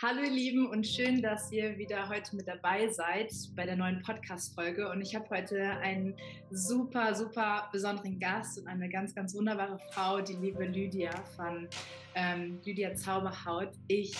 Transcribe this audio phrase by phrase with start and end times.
[0.00, 4.00] Hallo ihr Lieben und schön, dass ihr wieder heute mit dabei seid bei der neuen
[4.00, 4.88] Podcast-Folge.
[4.88, 6.14] Und ich habe heute einen
[6.52, 11.66] super, super besonderen Gast und eine ganz, ganz wunderbare Frau, die liebe Lydia von
[12.14, 13.72] ähm, Lydia Zauberhaut.
[13.88, 14.14] Ich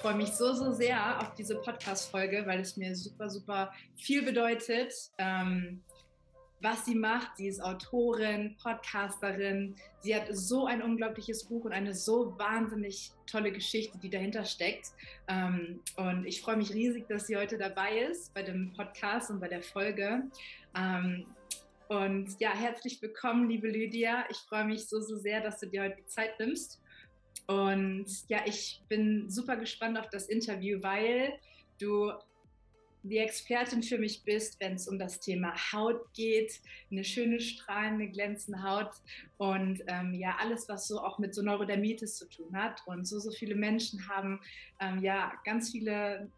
[0.00, 4.92] freue mich so, so sehr auf diese Podcast-Folge, weil es mir super, super viel bedeutet.
[5.18, 5.82] Ähm,
[6.60, 7.36] was sie macht.
[7.36, 9.74] Sie ist Autorin, Podcasterin.
[10.00, 14.92] Sie hat so ein unglaubliches Buch und eine so wahnsinnig tolle Geschichte, die dahinter steckt.
[15.28, 19.40] Ähm, und ich freue mich riesig, dass sie heute dabei ist bei dem Podcast und
[19.40, 20.22] bei der Folge.
[20.76, 21.26] Ähm,
[21.88, 24.24] und ja, herzlich willkommen, liebe Lydia.
[24.30, 26.80] Ich freue mich so, so sehr, dass du dir heute die Zeit nimmst.
[27.46, 31.38] Und ja, ich bin super gespannt auf das Interview, weil
[31.78, 32.12] du
[33.08, 36.60] die Expertin für mich bist, wenn es um das Thema Haut geht,
[36.90, 38.90] eine schöne, strahlende, glänzende Haut
[39.38, 42.82] und ähm, ja, alles, was so auch mit so Neurodermitis zu tun hat.
[42.86, 44.40] Und so, so viele Menschen haben
[44.80, 46.30] ähm, ja ganz viele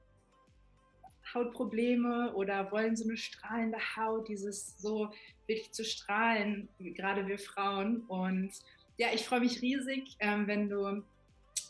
[1.34, 5.10] Hautprobleme oder wollen so eine strahlende Haut, dieses so
[5.46, 8.02] wirklich zu strahlen, gerade wir Frauen.
[8.08, 8.52] Und
[8.98, 11.02] ja, ich freue mich riesig, ähm, wenn du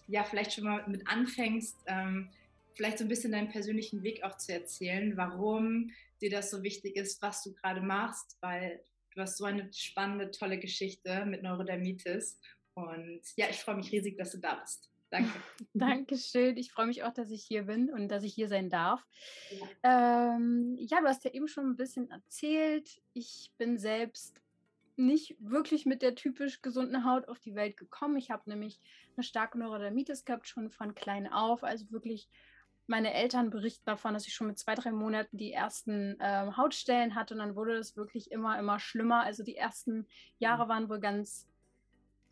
[0.08, 2.30] ja vielleicht schon mal mit anfängst, ähm,
[2.78, 5.90] vielleicht so ein bisschen deinen persönlichen Weg auch zu erzählen, warum
[6.20, 8.80] dir das so wichtig ist, was du gerade machst, weil
[9.14, 12.38] du hast so eine spannende, tolle Geschichte mit Neurodermitis.
[12.74, 14.88] Und ja, ich freue mich riesig, dass du da bist.
[15.10, 15.32] Danke.
[15.74, 16.56] Dankeschön.
[16.56, 19.04] Ich freue mich auch, dass ich hier bin und dass ich hier sein darf.
[19.82, 20.36] Ja.
[20.36, 23.02] Ähm, ja, du hast ja eben schon ein bisschen erzählt.
[23.12, 24.40] Ich bin selbst
[24.94, 28.16] nicht wirklich mit der typisch gesunden Haut auf die Welt gekommen.
[28.16, 28.78] Ich habe nämlich
[29.16, 31.64] eine starke Neurodermitis gehabt, schon von klein auf.
[31.64, 32.28] Also wirklich
[32.88, 37.14] meine Eltern berichten davon, dass ich schon mit zwei, drei Monaten die ersten ähm, Hautstellen
[37.14, 39.22] hatte und dann wurde es wirklich immer, immer schlimmer.
[39.22, 40.06] Also die ersten
[40.38, 40.68] Jahre mhm.
[40.68, 41.46] waren wohl ganz,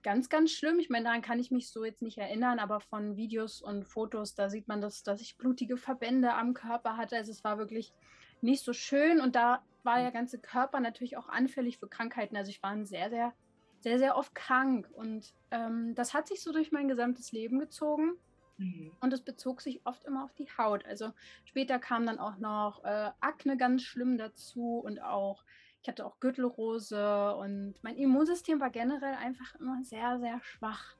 [0.02, 0.78] ganz, ganz schlimm.
[0.78, 4.34] Ich meine, daran kann ich mich so jetzt nicht erinnern, aber von Videos und Fotos,
[4.34, 7.16] da sieht man, das, dass ich blutige Verbände am Körper hatte.
[7.16, 7.92] Also es war wirklich
[8.40, 10.14] nicht so schön und da war der mhm.
[10.14, 12.36] ganze Körper natürlich auch anfällig für Krankheiten.
[12.36, 13.34] Also ich war sehr, sehr,
[13.80, 18.16] sehr, sehr oft krank und ähm, das hat sich so durch mein gesamtes Leben gezogen.
[18.58, 18.92] Mhm.
[19.00, 20.84] Und es bezog sich oft immer auf die Haut.
[20.86, 21.12] Also
[21.44, 25.44] später kam dann auch noch äh, Akne ganz schlimm dazu und auch,
[25.82, 30.96] ich hatte auch Gürtelrose und mein Immunsystem war generell einfach immer sehr, sehr schwach.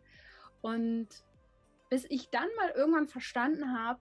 [0.61, 1.09] Und
[1.89, 4.00] bis ich dann mal irgendwann verstanden habe,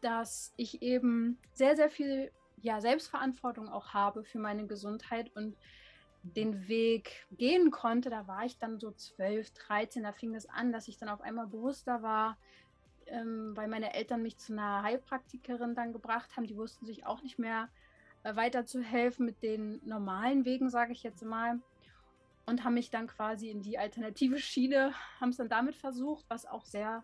[0.00, 2.30] dass ich eben sehr, sehr viel
[2.62, 5.56] ja, Selbstverantwortung auch habe für meine Gesundheit und
[6.22, 10.72] den Weg gehen konnte, da war ich dann so 12, 13, da fing es an,
[10.72, 12.36] dass ich dann auf einmal bewusster war,
[13.06, 16.46] ähm, weil meine Eltern mich zu einer Heilpraktikerin dann gebracht haben.
[16.46, 17.68] Die wussten sich auch nicht mehr
[18.22, 21.60] äh, weiter zu helfen mit den normalen Wegen, sage ich jetzt mal.
[22.46, 26.46] Und haben mich dann quasi in die alternative Schiene, haben es dann damit versucht, was
[26.46, 27.02] auch sehr,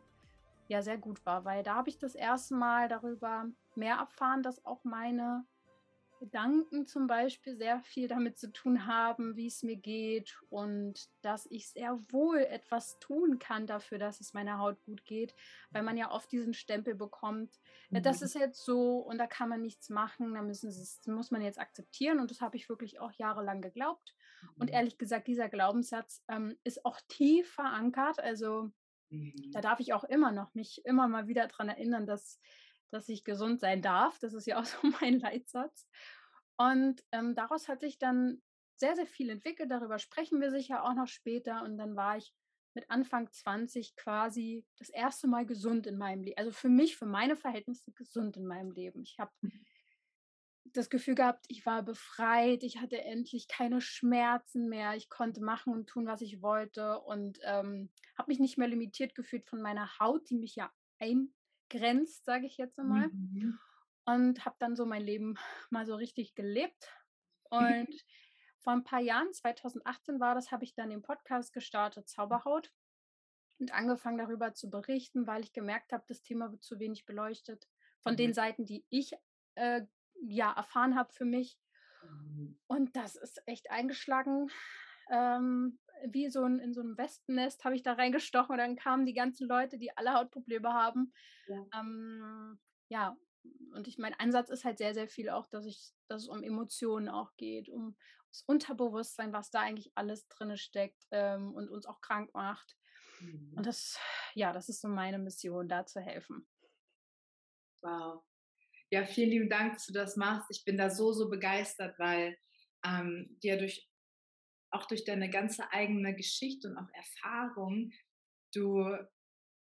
[0.69, 4.65] ja, sehr gut war, weil da habe ich das erste Mal darüber mehr erfahren, dass
[4.65, 5.45] auch meine
[6.23, 11.47] Gedanken zum Beispiel sehr viel damit zu tun haben, wie es mir geht und dass
[11.47, 15.35] ich sehr wohl etwas tun kann dafür, dass es meiner Haut gut geht,
[15.73, 17.59] weil man ja oft diesen Stempel bekommt,
[17.91, 18.05] mhm.
[18.05, 21.43] das ist jetzt so und da kann man nichts machen, da müssen das muss man
[21.43, 24.49] jetzt akzeptieren und das habe ich wirklich auch jahrelang geglaubt mhm.
[24.61, 28.71] und ehrlich gesagt, dieser Glaubenssatz ähm, ist auch tief verankert, also
[29.11, 29.51] mhm.
[29.51, 32.39] da darf ich auch immer noch mich immer mal wieder daran erinnern, dass
[32.93, 34.19] dass ich gesund sein darf.
[34.19, 35.87] Das ist ja auch so mein Leitsatz.
[36.57, 38.43] Und ähm, daraus hat sich dann
[38.77, 39.71] sehr, sehr viel entwickelt.
[39.71, 41.63] Darüber sprechen wir sicher auch noch später.
[41.63, 42.35] Und dann war ich
[42.75, 46.39] mit Anfang 20 quasi das erste Mal gesund in meinem Leben.
[46.39, 49.03] Also für mich, für meine Verhältnisse gesund in meinem Leben.
[49.03, 49.65] Ich habe mhm.
[50.65, 55.73] das Gefühl gehabt, ich war befreit, ich hatte endlich keine Schmerzen mehr, ich konnte machen
[55.73, 59.99] und tun, was ich wollte und ähm, habe mich nicht mehr limitiert gefühlt von meiner
[59.99, 60.73] Haut, die mich ja
[61.73, 63.09] eingrenzt, sage ich jetzt einmal.
[63.09, 63.59] Mhm
[64.05, 65.37] und habe dann so mein Leben
[65.71, 66.93] mal so richtig gelebt.
[67.51, 67.89] Und
[68.61, 72.73] vor ein paar Jahren, 2018 war das, habe ich dann den Podcast gestartet, Zauberhaut,
[73.59, 77.69] und angefangen darüber zu berichten, weil ich gemerkt habe, das Thema wird zu wenig beleuchtet.
[78.01, 78.17] Von mhm.
[78.17, 79.13] den Seiten, die ich
[79.55, 79.83] äh,
[80.21, 81.61] ja erfahren habe für mich.
[82.03, 82.59] Mhm.
[82.67, 84.51] Und das ist echt eingeschlagen.
[85.11, 85.79] Ähm,
[86.11, 89.15] wie so ein, in so einem Wespennest habe ich da reingestochen und dann kamen die
[89.15, 91.13] ganzen Leute, die alle Hautprobleme haben.
[91.49, 92.59] Ja, ähm,
[92.89, 93.17] ja
[93.75, 96.43] und ich mein Ansatz ist halt sehr, sehr viel auch, dass ich, dass es um
[96.43, 97.97] Emotionen auch geht, um
[98.31, 102.77] das Unterbewusstsein, was da eigentlich alles drin steckt ähm, und uns auch krank macht.
[103.21, 103.55] Mhm.
[103.57, 103.99] Und das,
[104.35, 106.47] ja, das ist so meine Mission, da zu helfen.
[107.83, 108.23] Wow.
[108.91, 110.51] Ja, vielen lieben Dank, dass du das machst.
[110.51, 112.39] Ich bin da so, so begeistert, weil
[112.85, 113.89] ähm, dir durch
[114.73, 117.93] auch durch deine ganze eigene Geschichte und auch Erfahrung
[118.55, 118.85] du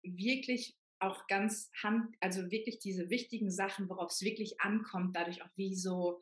[0.02, 5.50] wirklich auch ganz hand, also wirklich diese wichtigen Sachen, worauf es wirklich ankommt, dadurch auch
[5.56, 6.20] wie so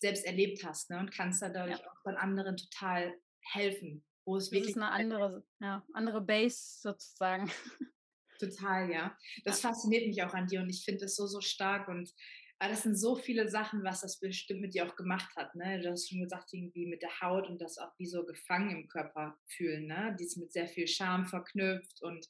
[0.00, 0.98] selbst erlebt hast, ne?
[0.98, 1.90] Und kannst dadurch ja.
[1.90, 6.80] auch von anderen total helfen, wo es das wirklich ist eine andere, ja, andere Base
[6.80, 7.50] sozusagen.
[8.38, 9.16] Total, ja.
[9.44, 9.68] Das ja.
[9.68, 12.12] fasziniert mich auch an dir und ich finde es so, so stark und
[12.62, 15.52] aber das sind so viele Sachen, was das bestimmt mit dir auch gemacht hat.
[15.56, 15.80] Ne?
[15.80, 18.86] Du hast schon gesagt, irgendwie mit der Haut und das auch wie so gefangen im
[18.86, 19.88] Körper fühlen.
[19.88, 20.16] Ne?
[20.16, 22.24] Die ist mit sehr viel Scham verknüpft und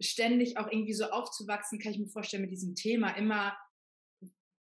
[0.00, 3.58] ständig auch irgendwie so aufzuwachsen, kann ich mir vorstellen, mit diesem Thema immer,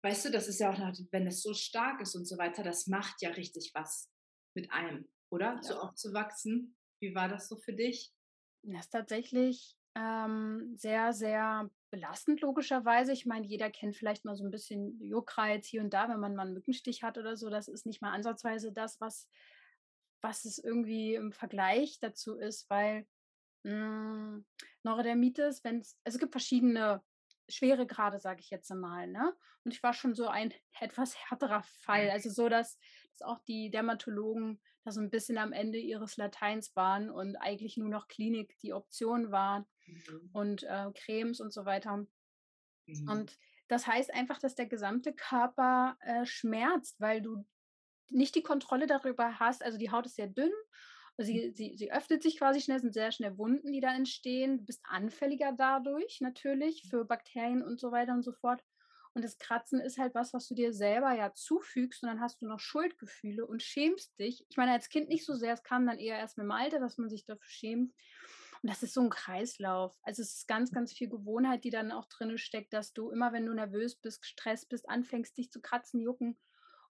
[0.02, 0.78] weißt du, das ist ja auch,
[1.10, 4.10] wenn es so stark ist und so weiter, das macht ja richtig was
[4.54, 5.56] mit einem, oder?
[5.56, 5.62] Ja.
[5.62, 6.74] So aufzuwachsen.
[7.02, 8.14] Wie war das so für dich?
[8.62, 13.12] Das ist tatsächlich ähm, sehr, sehr belastend, logischerweise.
[13.12, 16.36] Ich meine, jeder kennt vielleicht mal so ein bisschen Juckreiz hier und da, wenn man
[16.36, 17.48] mal einen Mückenstich hat oder so.
[17.48, 19.28] Das ist nicht mal ansatzweise das, was,
[20.20, 23.06] was es irgendwie im Vergleich dazu ist, weil
[23.62, 24.46] mh, hm,
[24.82, 27.02] Neurodermitis, wenn es, also es gibt verschiedene
[27.48, 29.34] schwere Grade, sage ich jetzt einmal, ne?
[29.64, 32.10] Und ich war schon so ein etwas härterer Fall.
[32.10, 32.78] Also so, dass,
[33.18, 37.76] dass auch die Dermatologen da so ein bisschen am Ende ihres Lateins waren und eigentlich
[37.76, 40.30] nur noch Klinik die Option war mhm.
[40.32, 42.06] und äh, Cremes und so weiter.
[42.86, 43.08] Mhm.
[43.08, 47.44] Und das heißt einfach, dass der gesamte Körper äh, schmerzt, weil du
[48.08, 49.64] nicht die Kontrolle darüber hast.
[49.64, 50.52] Also die Haut ist sehr dünn
[51.18, 54.58] Sie, sie, sie öffnet sich quasi schnell, sind sehr schnell Wunden, die da entstehen.
[54.58, 58.62] Du bist anfälliger dadurch natürlich für Bakterien und so weiter und so fort.
[59.16, 62.42] Und das Kratzen ist halt was, was du dir selber ja zufügst und dann hast
[62.42, 64.44] du noch Schuldgefühle und schämst dich.
[64.50, 66.80] Ich meine, als Kind nicht so sehr, es kam dann eher erst mit dem Alter,
[66.80, 67.94] dass man sich dafür schämt.
[68.62, 69.96] Und das ist so ein Kreislauf.
[70.02, 73.32] Also es ist ganz, ganz viel Gewohnheit, die dann auch drin steckt, dass du immer,
[73.32, 76.36] wenn du nervös bist, gestresst bist, anfängst, dich zu kratzen, jucken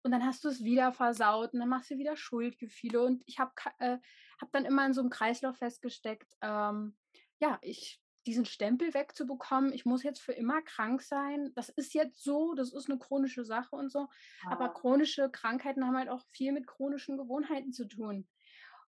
[0.07, 3.03] und dann hast du es wieder versaut und dann machst du wieder Schuldgefühle.
[3.03, 3.99] Und ich habe äh,
[4.41, 6.97] hab dann immer in so einem Kreislauf festgesteckt, ähm,
[7.41, 11.53] ja, ich diesen Stempel wegzubekommen, ich muss jetzt für immer krank sein.
[11.55, 14.09] Das ist jetzt so, das ist eine chronische Sache und so.
[14.45, 14.51] Ja.
[14.51, 18.29] Aber chronische Krankheiten haben halt auch viel mit chronischen Gewohnheiten zu tun.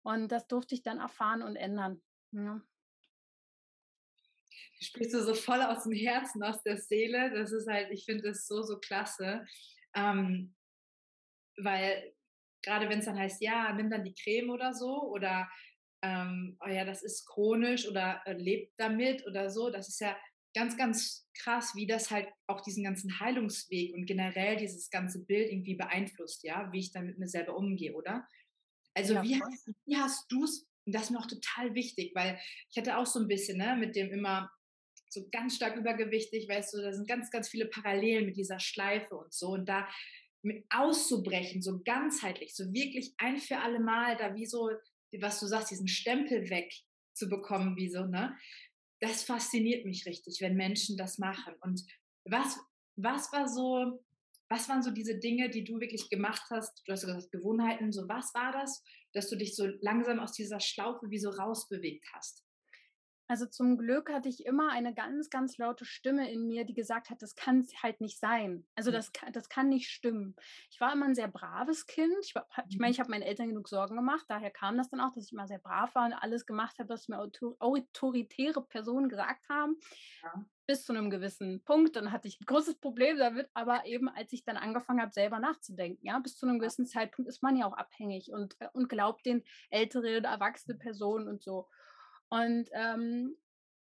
[0.02, 2.02] Und das durfte ich dann erfahren und ändern.
[2.32, 2.60] Ja.
[4.80, 7.30] Sprichst du so voll aus dem Herzen, aus der Seele.
[7.30, 9.46] Das ist halt, ich finde das so, so klasse.
[9.94, 10.54] Ähm,
[11.56, 12.14] weil
[12.62, 15.48] gerade wenn es dann heißt, ja, nimm dann die Creme oder so oder
[16.02, 20.16] ähm, oh ja, das ist chronisch oder äh, lebt damit oder so, das ist ja
[20.54, 25.50] ganz, ganz krass, wie das halt auch diesen ganzen Heilungsweg und generell dieses ganze Bild
[25.50, 28.26] irgendwie beeinflusst, ja, wie ich dann mit mir selber umgehe, oder?
[28.94, 32.12] Also ja, wie, hast, wie hast du es, und das ist mir auch total wichtig,
[32.14, 32.40] weil
[32.70, 34.50] ich hatte auch so ein bisschen, ne, mit dem immer
[35.10, 39.16] so ganz stark übergewichtig, weißt du, da sind ganz, ganz viele Parallelen mit dieser Schleife
[39.16, 39.50] und so.
[39.50, 39.88] Und da
[40.70, 44.70] auszubrechen, so ganzheitlich, so wirklich ein für alle Mal da wie so,
[45.20, 48.36] was du sagst, diesen Stempel wegzubekommen, wie so, ne?
[49.00, 51.54] Das fasziniert mich richtig, wenn Menschen das machen.
[51.60, 51.82] Und
[52.24, 52.58] was,
[52.96, 54.02] was war so,
[54.48, 56.82] was waren so diese Dinge, die du wirklich gemacht hast?
[56.86, 58.82] Du hast gesagt, Gewohnheiten, so was war das,
[59.12, 62.44] dass du dich so langsam aus dieser Schlaufe wie so rausbewegt hast?
[63.28, 67.10] Also zum Glück hatte ich immer eine ganz, ganz laute Stimme in mir, die gesagt
[67.10, 68.66] hat, das kann halt nicht sein.
[68.74, 70.34] Also das, das kann nicht stimmen.
[70.70, 72.14] Ich war immer ein sehr braves Kind.
[72.22, 72.92] Ich, war, ich meine, mhm.
[72.92, 74.24] ich habe meinen Eltern genug Sorgen gemacht.
[74.28, 76.88] Daher kam das dann auch, dass ich immer sehr brav war und alles gemacht habe,
[76.88, 79.76] was mir autoritäre Personen gesagt haben.
[80.22, 80.44] Ja.
[80.66, 81.96] Bis zu einem gewissen Punkt.
[81.96, 83.50] Dann hatte ich ein großes Problem damit.
[83.52, 87.28] Aber eben, als ich dann angefangen habe, selber nachzudenken, ja, bis zu einem gewissen Zeitpunkt
[87.28, 91.68] ist man ja auch abhängig und, äh, und glaubt den älteren, erwachsenen Personen und so.
[92.30, 93.36] Und ähm,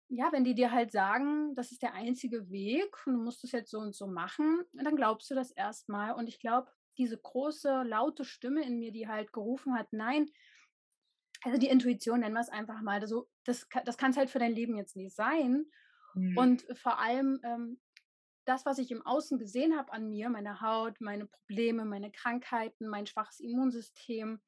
[0.10, 3.52] ja, wenn die dir halt sagen, das ist der einzige Weg und du musst es
[3.52, 6.14] jetzt so und so machen, dann glaubst du das erstmal.
[6.14, 10.30] Und ich glaube, diese große, laute Stimme in mir, die halt gerufen hat, nein,
[11.44, 14.40] also die Intuition, nennen wir es einfach mal, also das, das kann es halt für
[14.40, 15.66] dein Leben jetzt nicht sein.
[16.14, 16.38] Mhm.
[16.38, 17.80] Und vor allem ähm,
[18.46, 22.88] das, was ich im Außen gesehen habe an mir, meine Haut, meine Probleme, meine Krankheiten,
[22.88, 24.42] mein schwaches Immunsystem,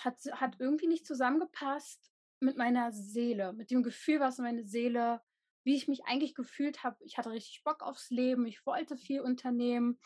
[0.00, 5.22] hat, hat irgendwie nicht zusammengepasst mit meiner Seele, mit dem Gefühl, was meine Seele,
[5.64, 6.96] wie ich mich eigentlich gefühlt habe.
[7.04, 9.98] Ich hatte richtig Bock aufs Leben, ich wollte viel unternehmen,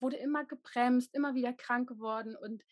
[0.00, 2.36] wurde immer gebremst, immer wieder krank geworden.
[2.36, 2.62] Und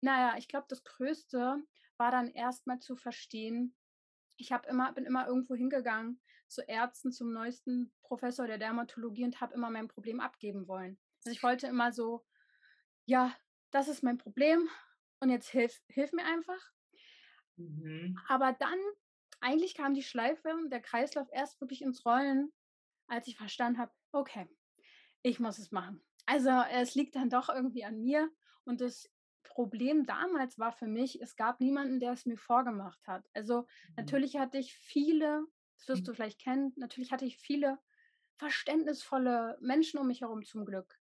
[0.00, 1.62] naja, ich glaube, das Größte
[1.96, 3.74] war dann erstmal zu verstehen,
[4.36, 9.40] ich habe immer, bin immer irgendwo hingegangen zu Ärzten, zum neuesten Professor der Dermatologie und
[9.40, 10.98] habe immer mein Problem abgeben wollen.
[11.18, 12.24] Also ich wollte immer so,
[13.04, 13.34] ja,
[13.70, 14.68] das ist mein Problem,
[15.20, 16.60] und jetzt hilf, hilf mir einfach.
[17.56, 18.18] Mhm.
[18.28, 18.78] Aber dann,
[19.40, 22.52] eigentlich kam die Schleife, der Kreislauf erst wirklich ins Rollen,
[23.06, 24.48] als ich verstanden habe, okay,
[25.22, 26.02] ich muss es machen.
[26.26, 28.30] Also es liegt dann doch irgendwie an mir.
[28.64, 29.10] Und das
[29.42, 33.28] Problem damals war für mich, es gab niemanden, der es mir vorgemacht hat.
[33.34, 33.94] Also mhm.
[33.96, 35.46] natürlich hatte ich viele
[35.76, 36.06] Das wirst mhm.
[36.06, 36.72] du vielleicht kennen.
[36.76, 37.78] Natürlich hatte ich viele
[38.36, 40.99] verständnisvolle Menschen um mich herum zum Glück.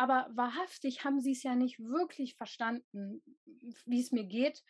[0.00, 3.22] Aber wahrhaftig haben sie es ja nicht wirklich verstanden,
[3.84, 4.64] wie es mir geht.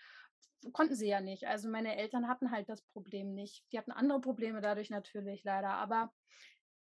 [0.73, 1.47] Konnten sie ja nicht.
[1.47, 3.65] Also meine Eltern hatten halt das Problem nicht.
[3.71, 5.69] Die hatten andere Probleme dadurch natürlich leider.
[5.75, 6.13] Aber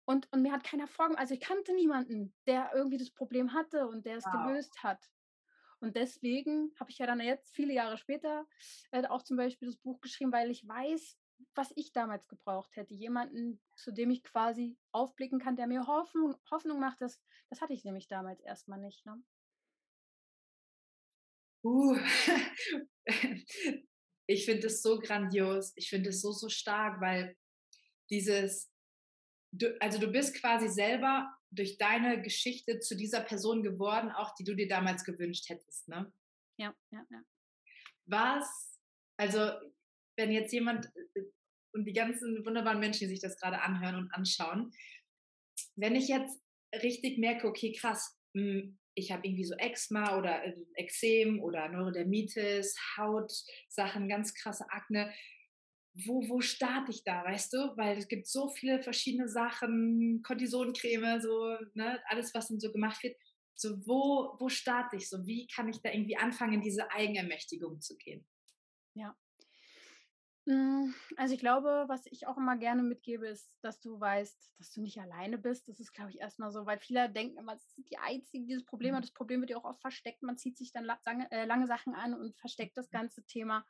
[0.07, 3.87] und, und mir hat keiner vorgemacht, also ich kannte niemanden, der irgendwie das Problem hatte
[3.87, 4.33] und der es wow.
[4.33, 5.09] gelöst hat.
[5.79, 8.49] Und deswegen habe ich ja dann jetzt viele Jahre später
[8.91, 11.17] äh, auch zum Beispiel das Buch geschrieben, weil ich weiß,
[11.55, 12.95] was ich damals gebraucht hätte.
[12.95, 17.01] Jemanden, zu dem ich quasi aufblicken kann, der mir Hoffnung, Hoffnung macht.
[17.01, 17.21] Das,
[17.51, 19.05] das hatte ich nämlich damals erstmal nicht.
[19.07, 19.23] Ne?
[21.65, 21.97] Uh.
[24.27, 25.73] ich finde es so grandios.
[25.77, 27.37] Ich finde es so, so stark, weil
[28.11, 28.71] dieses,
[29.53, 34.45] du, also du bist quasi selber durch deine Geschichte zu dieser Person geworden, auch die
[34.45, 36.13] du dir damals gewünscht hättest, ne?
[36.59, 37.23] Ja, ja, ja.
[38.07, 38.81] Was,
[39.17, 39.53] also
[40.23, 41.23] wenn jetzt jemand äh,
[41.75, 44.73] und die ganzen wunderbaren Menschen, die sich das gerade anhören und anschauen,
[45.75, 46.41] wenn ich jetzt
[46.83, 52.77] richtig merke, okay, krass, hm, ich habe irgendwie so Eczema oder äh, Ekzem oder Neurodermitis,
[52.97, 55.13] Hautsachen, ganz krasse Akne.
[55.95, 57.59] Wo, wo starte ich da, weißt du?
[57.77, 63.03] Weil es gibt so viele verschiedene Sachen, Kortisoncreme, so, ne, alles, was dann so gemacht
[63.03, 63.17] wird.
[63.55, 65.27] So, wo, wo starte ich so?
[65.27, 68.27] Wie kann ich da irgendwie anfangen, in diese Eigenermächtigung zu gehen?
[68.95, 69.17] Ja,
[71.17, 74.81] also ich glaube, was ich auch immer gerne mitgebe, ist, dass du weißt, dass du
[74.81, 75.69] nicht alleine bist.
[75.69, 78.49] Das ist, glaube ich, erstmal so, weil viele denken immer, es sind die Einzigen, die
[78.49, 79.01] dieses Problem haben.
[79.01, 79.07] Mhm.
[79.07, 80.23] Das Problem wird ja auch oft versteckt.
[80.23, 82.97] Man zieht sich dann lange, äh, lange Sachen an und versteckt das mhm.
[82.97, 83.65] ganze Thema.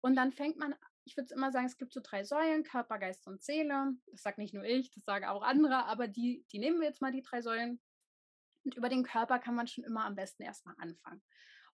[0.00, 3.28] Und dann fängt man, ich würde immer sagen, es gibt so drei Säulen, Körper, Geist
[3.28, 3.94] und Seele.
[4.10, 7.00] Das sagt nicht nur ich, das sagen auch andere, aber die, die nehmen wir jetzt
[7.00, 7.80] mal, die drei Säulen.
[8.64, 11.22] Und über den Körper kann man schon immer am besten erstmal anfangen.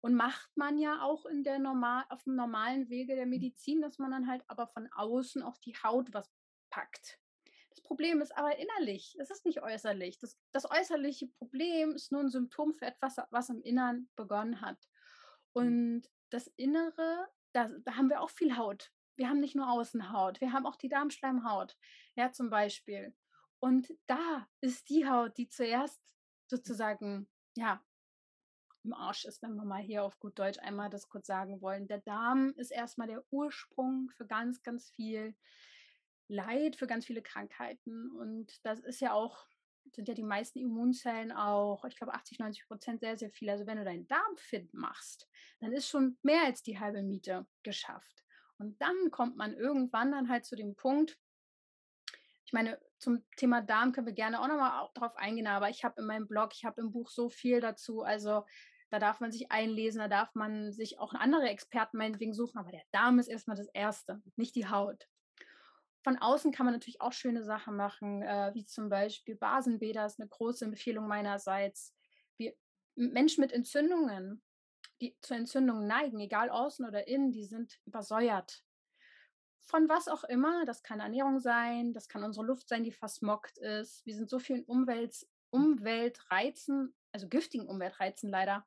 [0.08, 4.00] Und macht man ja auch in der normal, auf dem normalen Wege der Medizin, dass
[4.00, 6.32] man dann halt aber von außen auf die Haut was
[6.70, 7.20] packt.
[7.72, 10.18] Das Problem ist aber innerlich, es ist nicht äußerlich.
[10.20, 14.78] Das, das äußerliche Problem ist nur ein Symptom für etwas, was im Innern begonnen hat.
[15.54, 15.62] Mhm.
[15.62, 18.94] Und das Innere, da, da haben wir auch viel Haut.
[19.18, 21.76] Wir haben nicht nur Außenhaut, wir haben auch die Darmschleimhaut,
[22.16, 23.14] ja, zum Beispiel.
[23.60, 26.00] Und da ist die Haut, die zuerst
[26.50, 27.84] sozusagen, ja,
[28.88, 31.88] im Arsch ist, wenn wir mal hier auf gut Deutsch einmal das kurz sagen wollen.
[31.88, 35.36] Der Darm ist erstmal der Ursprung für ganz, ganz viel
[36.28, 38.10] Leid, für ganz viele Krankheiten.
[38.12, 39.46] Und das ist ja auch,
[39.94, 43.50] sind ja die meisten Immunzellen auch, ich glaube 80, 90 Prozent sehr, sehr viel.
[43.50, 45.30] Also wenn du deinen Darm fit machst,
[45.60, 48.24] dann ist schon mehr als die halbe Miete geschafft.
[48.58, 51.18] Und dann kommt man irgendwann dann halt zu dem Punkt,
[52.48, 56.00] ich meine, zum Thema Darm können wir gerne auch nochmal drauf eingehen, aber ich habe
[56.00, 58.04] in meinem Blog, ich habe im Buch so viel dazu.
[58.04, 58.46] Also
[58.90, 62.72] da darf man sich einlesen, da darf man sich auch andere Experten meinetwegen suchen, aber
[62.72, 65.08] der Darm ist erstmal das Erste, nicht die Haut.
[66.04, 70.20] Von außen kann man natürlich auch schöne Sachen machen, äh, wie zum Beispiel Basenbäder ist
[70.20, 71.94] eine große Empfehlung meinerseits.
[72.38, 72.54] Wir,
[72.96, 74.42] Menschen mit Entzündungen,
[75.02, 78.64] die zu Entzündungen neigen, egal außen oder innen, die sind übersäuert.
[79.60, 83.58] Von was auch immer, das kann Ernährung sein, das kann unsere Luft sein, die versmockt
[83.58, 84.06] ist.
[84.06, 88.64] Wir sind so vielen Umwelt, Umweltreizen also giftigen Umweltreizen leider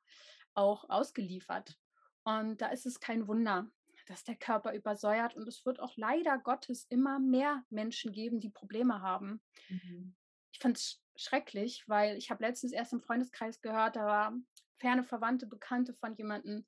[0.53, 1.79] auch ausgeliefert.
[2.23, 3.71] Und da ist es kein Wunder,
[4.07, 8.49] dass der Körper übersäuert und es wird auch leider Gottes immer mehr Menschen geben, die
[8.49, 9.41] Probleme haben.
[9.69, 10.15] Mhm.
[10.51, 14.33] Ich fand es schrecklich, weil ich habe letztens erst im Freundeskreis gehört, da war
[14.79, 16.65] ferne Verwandte, Bekannte von jemandem,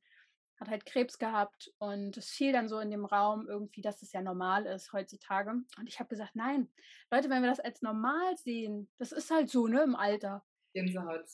[0.58, 4.14] hat halt Krebs gehabt und es fiel dann so in dem Raum irgendwie, dass es
[4.14, 5.50] ja normal ist heutzutage.
[5.50, 6.72] Und ich habe gesagt, nein,
[7.12, 10.46] Leute, wenn wir das als normal sehen, das ist halt so, ne, im Alter.
[10.74, 11.28] Gänsehaut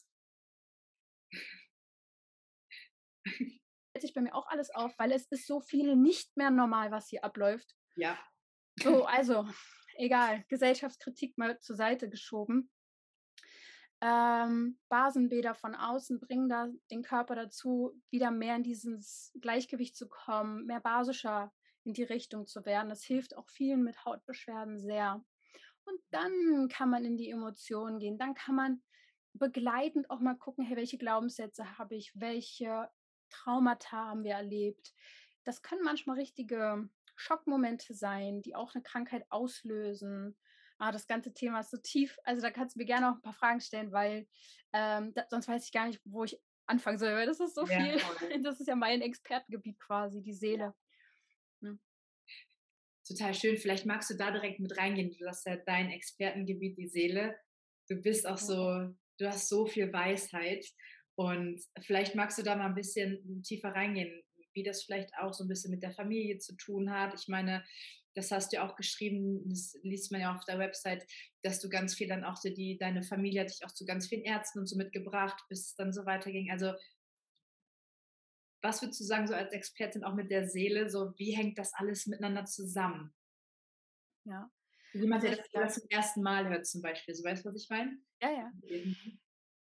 [4.00, 7.10] sich bei mir auch alles auf, weil es ist so viel nicht mehr normal, was
[7.10, 7.76] hier abläuft.
[7.96, 8.18] Ja.
[8.82, 9.48] So, also,
[9.98, 12.72] egal, Gesellschaftskritik mal zur Seite geschoben.
[14.02, 20.08] Ähm, Basenbäder von außen bringen da den Körper dazu, wieder mehr in dieses Gleichgewicht zu
[20.08, 21.52] kommen, mehr basischer
[21.84, 22.90] in die Richtung zu werden.
[22.90, 25.22] Das hilft auch vielen mit Hautbeschwerden sehr.
[25.84, 28.18] Und dann kann man in die Emotionen gehen.
[28.18, 28.82] Dann kann man
[29.34, 32.90] begleitend auch mal gucken, hey, welche Glaubenssätze habe ich, welche
[33.30, 34.94] Traumata haben wir erlebt.
[35.44, 40.38] Das können manchmal richtige Schockmomente sein, die auch eine Krankheit auslösen.
[40.78, 42.18] Ah, das ganze Thema ist so tief.
[42.24, 44.28] Also da kannst du mir gerne auch ein paar Fragen stellen, weil
[44.74, 47.66] ähm, da, sonst weiß ich gar nicht, wo ich anfangen soll, weil das ist so
[47.66, 47.98] ja, viel.
[47.98, 48.40] Toll.
[48.44, 50.74] Das ist ja mein Expertengebiet quasi, die Seele.
[51.62, 51.78] Ja.
[53.06, 53.58] Total schön.
[53.58, 55.12] Vielleicht magst du da direkt mit reingehen.
[55.18, 57.38] Du hast ja dein Expertengebiet, die Seele.
[57.90, 60.66] Du bist auch so du hast so viel Weisheit
[61.16, 64.24] und vielleicht magst du da mal ein bisschen tiefer reingehen,
[64.54, 67.14] wie das vielleicht auch so ein bisschen mit der Familie zu tun hat.
[67.14, 67.64] Ich meine,
[68.16, 71.06] das hast du auch geschrieben, das liest man ja auf der Website,
[71.44, 74.08] dass du ganz viel dann auch so die, deine Familie hat dich auch zu ganz
[74.08, 76.52] vielen Ärzten und so mitgebracht, bis es dann so weiterging.
[76.52, 76.74] Also
[78.62, 81.74] was würdest du sagen, so als Expertin auch mit der Seele, so wie hängt das
[81.74, 83.14] alles miteinander zusammen?
[84.26, 84.52] Ja.
[84.94, 87.64] Wie man also das, das zum ersten Mal hört zum Beispiel, so weißt du, was
[87.64, 87.98] ich meine?
[88.22, 88.52] Ja, ja.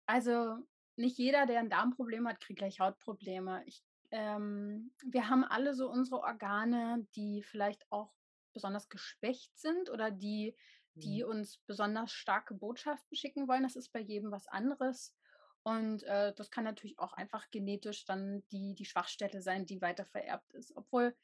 [0.07, 0.59] Also
[0.97, 3.63] nicht jeder, der ein Darmproblem hat, kriegt gleich Hautprobleme.
[3.67, 8.13] Ich, ähm, wir haben alle so unsere Organe, die vielleicht auch
[8.53, 10.55] besonders geschwächt sind oder die,
[10.95, 11.31] die mhm.
[11.31, 13.65] uns besonders starke Botschaften schicken wollen.
[13.65, 15.15] Das ist bei jedem was anderes.
[15.63, 20.05] Und äh, das kann natürlich auch einfach genetisch dann die, die Schwachstelle sein, die weiter
[20.05, 20.77] vererbt ist.
[20.77, 21.17] Obwohl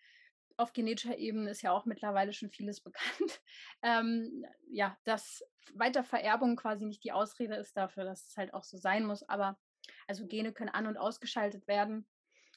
[0.61, 3.41] auf genetischer Ebene ist ja auch mittlerweile schon vieles bekannt.
[3.83, 5.43] Ähm, ja, dass
[5.75, 9.23] Weitervererbung quasi nicht die Ausrede ist dafür, dass es halt auch so sein muss.
[9.29, 9.59] Aber
[10.07, 12.07] also Gene können an- und ausgeschaltet werden.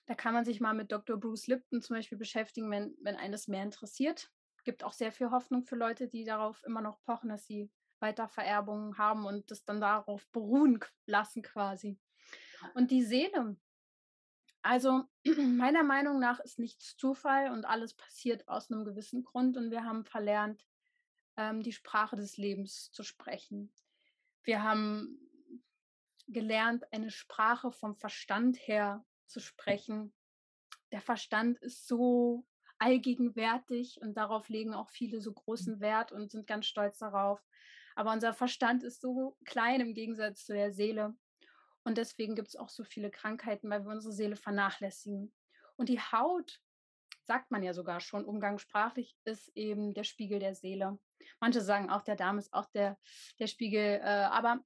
[0.05, 1.17] Da kann man sich mal mit Dr.
[1.17, 4.29] Bruce Lipton zum Beispiel beschäftigen, wenn, wenn eines mehr interessiert.
[4.65, 8.97] Gibt auch sehr viel Hoffnung für Leute, die darauf immer noch pochen, dass sie Weitervererbungen
[8.97, 11.97] haben und das dann darauf beruhen lassen quasi.
[12.75, 13.55] Und die Seele,
[14.63, 15.03] also
[15.37, 19.83] meiner Meinung nach ist nichts Zufall und alles passiert aus einem gewissen Grund und wir
[19.83, 20.65] haben verlernt,
[21.37, 23.71] ähm, die Sprache des Lebens zu sprechen.
[24.43, 25.19] Wir haben
[26.27, 30.13] gelernt, eine Sprache vom Verstand her zu sprechen.
[30.91, 32.45] Der Verstand ist so
[32.77, 37.43] allgegenwärtig und darauf legen auch viele so großen Wert und sind ganz stolz darauf.
[37.95, 41.15] Aber unser Verstand ist so klein im Gegensatz zu der Seele.
[41.83, 45.33] Und deswegen gibt es auch so viele Krankheiten, weil wir unsere Seele vernachlässigen.
[45.75, 46.59] Und die Haut,
[47.25, 50.99] sagt man ja sogar schon umgangssprachlich, ist eben der Spiegel der Seele.
[51.39, 52.97] Manche sagen auch, der Darm ist auch der,
[53.39, 53.99] der Spiegel.
[54.01, 54.63] Äh, aber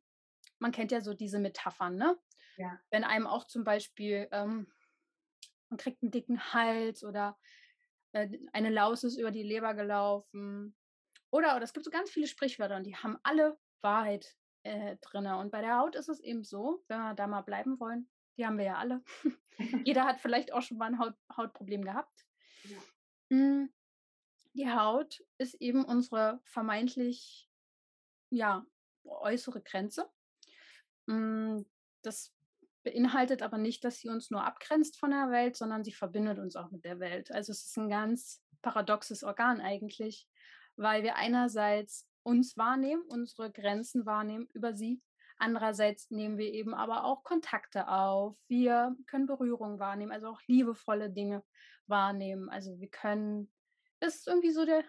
[0.60, 2.18] man kennt ja so diese Metaphern, ne?
[2.58, 2.80] Ja.
[2.90, 4.72] Wenn einem auch zum Beispiel, ähm,
[5.70, 7.38] man kriegt einen dicken Hals oder
[8.14, 10.76] äh, eine Laus ist über die Leber gelaufen
[11.30, 14.36] oder, oder es gibt so ganz viele Sprichwörter und die haben alle Wahrheit
[14.68, 15.28] äh, drin.
[15.28, 18.46] Und bei der Haut ist es eben so, wenn wir da mal bleiben wollen, die
[18.46, 19.04] haben wir ja alle.
[19.86, 22.26] Jeder hat vielleicht auch schon mal ein Haut Hautproblem gehabt.
[22.64, 22.78] Ja.
[23.32, 23.74] Hm,
[24.54, 27.50] die Haut ist eben unsere vermeintlich
[28.30, 28.66] ja,
[29.04, 30.10] äußere Grenze.
[31.10, 31.66] Hm,
[32.04, 32.34] das
[32.84, 36.56] beinhaltet aber nicht, dass sie uns nur abgrenzt von der Welt, sondern sie verbindet uns
[36.56, 37.32] auch mit der Welt.
[37.32, 40.28] Also es ist ein ganz paradoxes Organ eigentlich
[40.78, 45.02] weil wir einerseits uns wahrnehmen, unsere Grenzen wahrnehmen über sie.
[45.38, 48.38] Andererseits nehmen wir eben aber auch Kontakte auf.
[48.50, 51.42] Wir können Berührung wahrnehmen, also auch liebevolle Dinge
[51.86, 52.50] wahrnehmen.
[52.50, 53.50] Also wir können,
[54.02, 54.84] das ist irgendwie so der,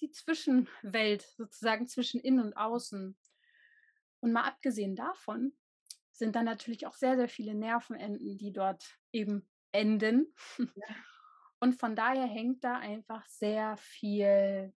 [0.00, 3.16] die Zwischenwelt sozusagen zwischen innen und außen.
[4.20, 5.56] Und mal abgesehen davon
[6.12, 10.34] sind dann natürlich auch sehr, sehr viele Nervenenden, die dort eben enden.
[10.58, 10.94] Ja.
[11.60, 14.72] Und von daher hängt da einfach sehr viel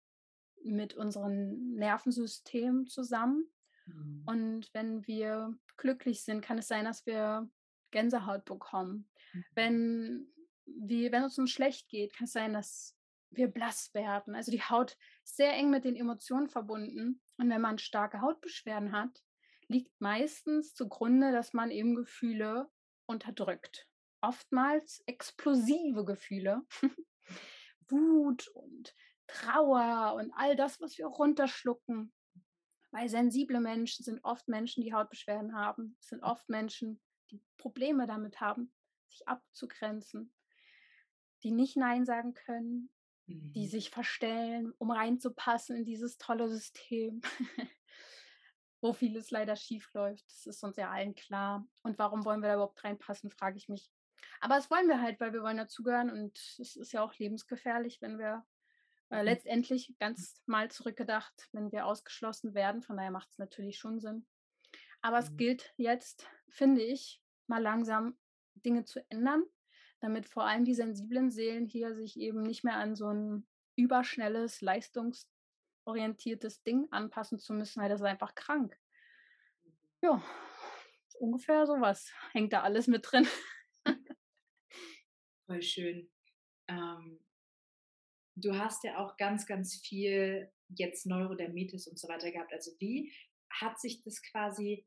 [0.65, 3.51] mit unserem Nervensystem zusammen.
[3.87, 4.23] Mhm.
[4.27, 7.49] Und wenn wir glücklich sind, kann es sein, dass wir
[7.91, 9.09] Gänsehaut bekommen.
[9.33, 9.45] Mhm.
[9.55, 10.27] Wenn,
[10.67, 12.97] wir, wenn es uns schlecht geht, kann es sein, dass
[13.31, 14.35] wir blass werden.
[14.35, 17.21] Also die Haut ist sehr eng mit den Emotionen verbunden.
[17.37, 19.23] Und wenn man starke Hautbeschwerden hat,
[19.69, 22.69] liegt meistens zugrunde, dass man eben Gefühle
[23.07, 23.89] unterdrückt.
[24.21, 26.63] Oftmals explosive Gefühle.
[27.89, 28.95] Wut und
[29.33, 32.13] Trauer und all das, was wir runterschlucken.
[32.93, 38.07] Weil sensible Menschen sind oft Menschen, die Hautbeschwerden haben, es sind oft Menschen, die Probleme
[38.07, 38.73] damit haben,
[39.09, 40.35] sich abzugrenzen,
[41.45, 42.91] die nicht Nein sagen können,
[43.27, 43.53] mhm.
[43.53, 47.21] die sich verstellen, um reinzupassen in dieses tolle System,
[48.81, 50.27] wo vieles leider schief läuft.
[50.27, 51.67] Das ist uns ja allen klar.
[51.83, 53.89] Und warum wollen wir da überhaupt reinpassen, frage ich mich.
[54.41, 58.01] Aber das wollen wir halt, weil wir wollen dazugehören und es ist ja auch lebensgefährlich,
[58.01, 58.45] wenn wir
[59.11, 62.83] äh, letztendlich ganz mal zurückgedacht, wenn wir ausgeschlossen werden.
[62.83, 64.27] Von daher macht es natürlich schon Sinn.
[65.03, 65.25] Aber mhm.
[65.25, 68.19] es gilt jetzt, finde ich, mal langsam
[68.55, 69.45] Dinge zu ändern,
[70.01, 73.47] damit vor allem die sensiblen Seelen hier sich eben nicht mehr an so ein
[73.77, 78.77] überschnelles, leistungsorientiertes Ding anpassen zu müssen, weil das ist einfach krank.
[80.03, 80.23] Ja,
[81.19, 83.27] ungefähr sowas hängt da alles mit drin.
[85.47, 86.11] Voll schön.
[86.69, 87.21] Ähm,
[88.41, 92.53] du hast ja auch ganz, ganz viel jetzt Neurodermitis und so weiter gehabt.
[92.53, 93.13] Also wie
[93.51, 94.87] hat sich das quasi,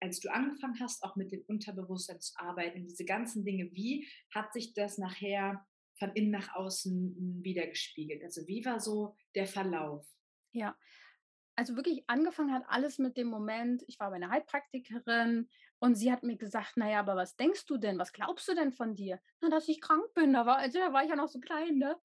[0.00, 4.52] als du angefangen hast, auch mit dem Unterbewusstsein zu arbeiten, diese ganzen Dinge, wie hat
[4.52, 5.66] sich das nachher
[5.98, 8.22] von innen nach außen wiedergespiegelt?
[8.22, 10.06] Also wie war so der Verlauf?
[10.52, 10.76] Ja,
[11.56, 15.48] also wirklich angefangen hat alles mit dem Moment, ich war bei einer Heilpraktikerin
[15.82, 17.98] und sie hat mir gesagt, naja, aber was denkst du denn?
[17.98, 19.18] Was glaubst du denn von dir?
[19.40, 20.32] Na, dass ich krank bin.
[20.32, 21.98] Da war, also, da war ich ja noch so klein, ne?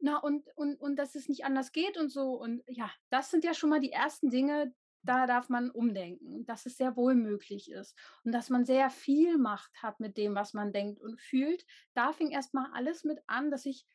[0.00, 2.34] Na, und, und, und dass es nicht anders geht und so.
[2.34, 6.66] Und ja, das sind ja schon mal die ersten Dinge, da darf man umdenken, dass
[6.66, 10.52] es sehr wohl möglich ist und dass man sehr viel Macht hat mit dem, was
[10.52, 11.64] man denkt und fühlt.
[11.94, 13.86] Da fing erstmal alles mit an, dass ich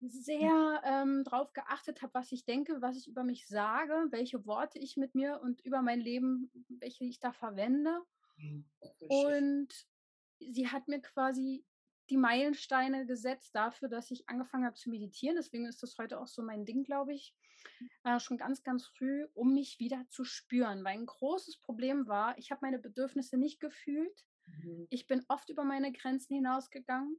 [0.00, 4.78] sehr ähm, darauf geachtet habe, was ich denke, was ich über mich sage, welche Worte
[4.78, 8.00] ich mit mir und über mein Leben, welche ich da verwende.
[8.40, 8.64] Mhm,
[9.08, 9.68] und
[10.38, 11.64] sie hat mir quasi
[12.10, 15.36] die Meilensteine gesetzt dafür, dass ich angefangen habe zu meditieren.
[15.36, 17.34] Deswegen ist das heute auch so mein Ding, glaube ich.
[18.04, 20.82] Äh, schon ganz, ganz früh, um mich wieder zu spüren.
[20.82, 24.24] Weil ein großes Problem war, ich habe meine Bedürfnisse nicht gefühlt.
[24.46, 24.86] Mhm.
[24.90, 27.16] Ich bin oft über meine Grenzen hinausgegangen.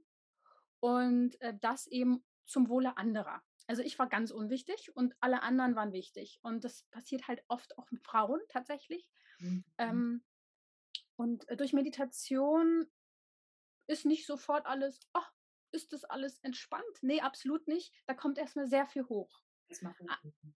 [0.81, 3.41] Und äh, das eben zum Wohle anderer.
[3.67, 6.39] Also ich war ganz unwichtig und alle anderen waren wichtig.
[6.41, 9.07] Und das passiert halt oft auch mit Frauen tatsächlich.
[9.39, 9.63] Mhm.
[9.77, 10.23] Ähm,
[11.21, 12.87] und äh, durch Meditation
[13.87, 15.21] ist nicht sofort alles, oh,
[15.71, 16.83] ist das alles entspannt?
[17.01, 17.93] Nee, absolut nicht.
[18.07, 19.41] Da kommt erstmal sehr viel hoch.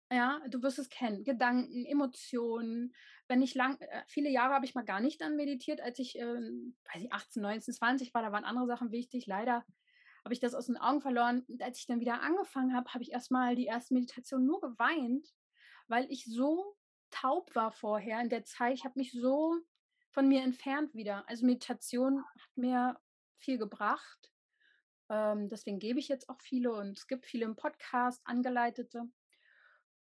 [0.10, 1.24] Ja, du wirst es kennen.
[1.24, 2.96] Gedanken, Emotionen.
[3.28, 6.18] Wenn ich lang, äh, viele Jahre habe ich mal gar nicht dann meditiert, als ich,
[6.18, 9.28] äh, weiß ich, 18, 19, 20 war, da waren andere Sachen wichtig.
[9.28, 9.66] Leider
[10.24, 11.44] habe ich das aus den Augen verloren.
[11.48, 15.28] Und als ich dann wieder angefangen habe, habe ich erstmal die erste Meditation nur geweint,
[15.88, 16.78] weil ich so
[17.12, 18.74] taub war vorher in der Zeit.
[18.74, 19.60] Ich habe mich so
[20.14, 21.28] von mir entfernt wieder.
[21.28, 23.00] Also Meditation hat mir
[23.40, 24.32] viel gebracht.
[25.10, 29.04] Ähm, deswegen gebe ich jetzt auch viele und es gibt viele im Podcast, angeleitete.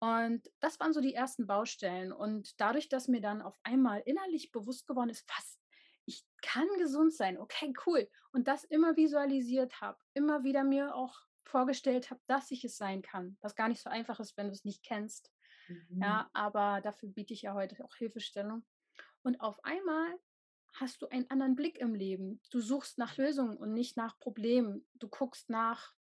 [0.01, 2.13] Und das waren so die ersten Baustellen.
[2.13, 5.59] Und dadurch, dass mir dann auf einmal innerlich bewusst geworden ist, was,
[6.05, 8.09] ich kann gesund sein, okay, cool.
[8.33, 13.01] Und das immer visualisiert habe, immer wieder mir auch vorgestellt habe, dass ich es sein
[13.01, 15.33] kann, was gar nicht so einfach ist, wenn du es nicht kennst.
[15.69, 16.03] Mhm.
[16.03, 18.65] Ja, aber dafür biete ich ja heute auch Hilfestellung.
[19.25, 20.21] Und auf einmal
[20.75, 22.41] hast du einen anderen Blick im Leben.
[22.51, 24.87] Du suchst nach Lösungen und nicht nach Problemen.
[24.95, 25.95] Du guckst nach,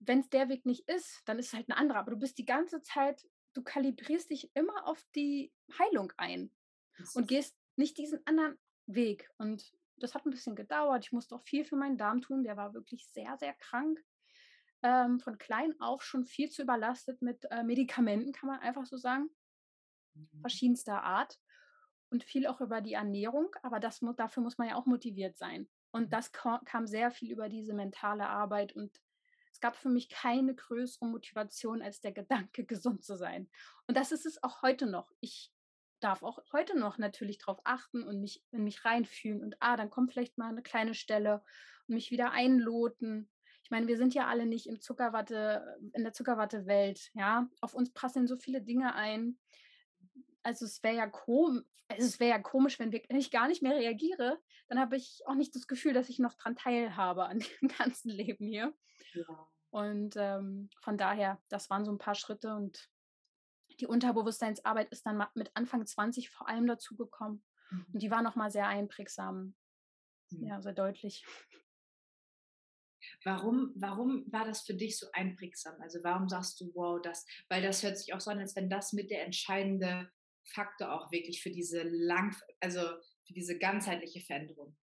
[0.00, 2.00] wenn es der Weg nicht ist, dann ist es halt ein anderer.
[2.00, 6.50] Aber du bist die ganze Zeit, du kalibrierst dich immer auf die Heilung ein
[7.14, 9.30] und gehst nicht diesen anderen Weg.
[9.38, 11.04] Und das hat ein bisschen gedauert.
[11.04, 12.42] Ich musste auch viel für meinen Darm tun.
[12.42, 14.02] Der war wirklich sehr, sehr krank.
[14.82, 18.96] Ähm, von klein auf schon viel zu überlastet mit äh, Medikamenten, kann man einfach so
[18.96, 19.28] sagen.
[20.14, 20.40] Mhm.
[20.40, 21.38] Verschiedenster Art
[22.10, 25.68] und viel auch über die Ernährung, aber das, dafür muss man ja auch motiviert sein.
[25.92, 26.10] Und mhm.
[26.10, 29.00] das kam sehr viel über diese mentale Arbeit und
[29.52, 33.48] es gab für mich keine größere Motivation als der Gedanke, gesund zu sein.
[33.86, 35.10] Und das ist es auch heute noch.
[35.20, 35.52] Ich
[36.00, 39.90] darf auch heute noch natürlich darauf achten und mich in mich reinfühlen und ah, dann
[39.90, 41.42] kommt vielleicht mal eine kleine Stelle
[41.86, 43.28] und mich wieder einloten.
[43.62, 47.48] Ich meine, wir sind ja alle nicht im Zuckerwatte, in der Zuckerwatte-Welt, ja.
[47.60, 49.38] Auf uns passen so viele Dinge ein
[50.42, 53.48] also es wäre ja komisch, also es wäre ja komisch, wenn, wir, wenn ich gar
[53.48, 57.24] nicht mehr reagiere, dann habe ich auch nicht das Gefühl, dass ich noch dran teilhabe
[57.26, 58.74] an dem ganzen Leben hier.
[59.12, 59.48] Ja.
[59.70, 62.90] Und ähm, von daher, das waren so ein paar Schritte und
[63.80, 67.44] die Unterbewusstseinsarbeit ist dann mit Anfang 20 vor allem dazu gekommen.
[67.70, 67.86] Mhm.
[67.92, 69.54] Und die war nochmal sehr einprägsam.
[70.30, 70.46] Mhm.
[70.46, 71.24] Ja, sehr deutlich.
[73.24, 75.80] Warum, warum war das für dich so einprägsam?
[75.80, 78.68] Also warum sagst du, wow, das, weil das hört sich auch so an, als wenn
[78.68, 80.10] das mit der entscheidende
[80.44, 82.80] Faktor auch wirklich für diese lang, also
[83.26, 84.76] für diese ganzheitliche Veränderung?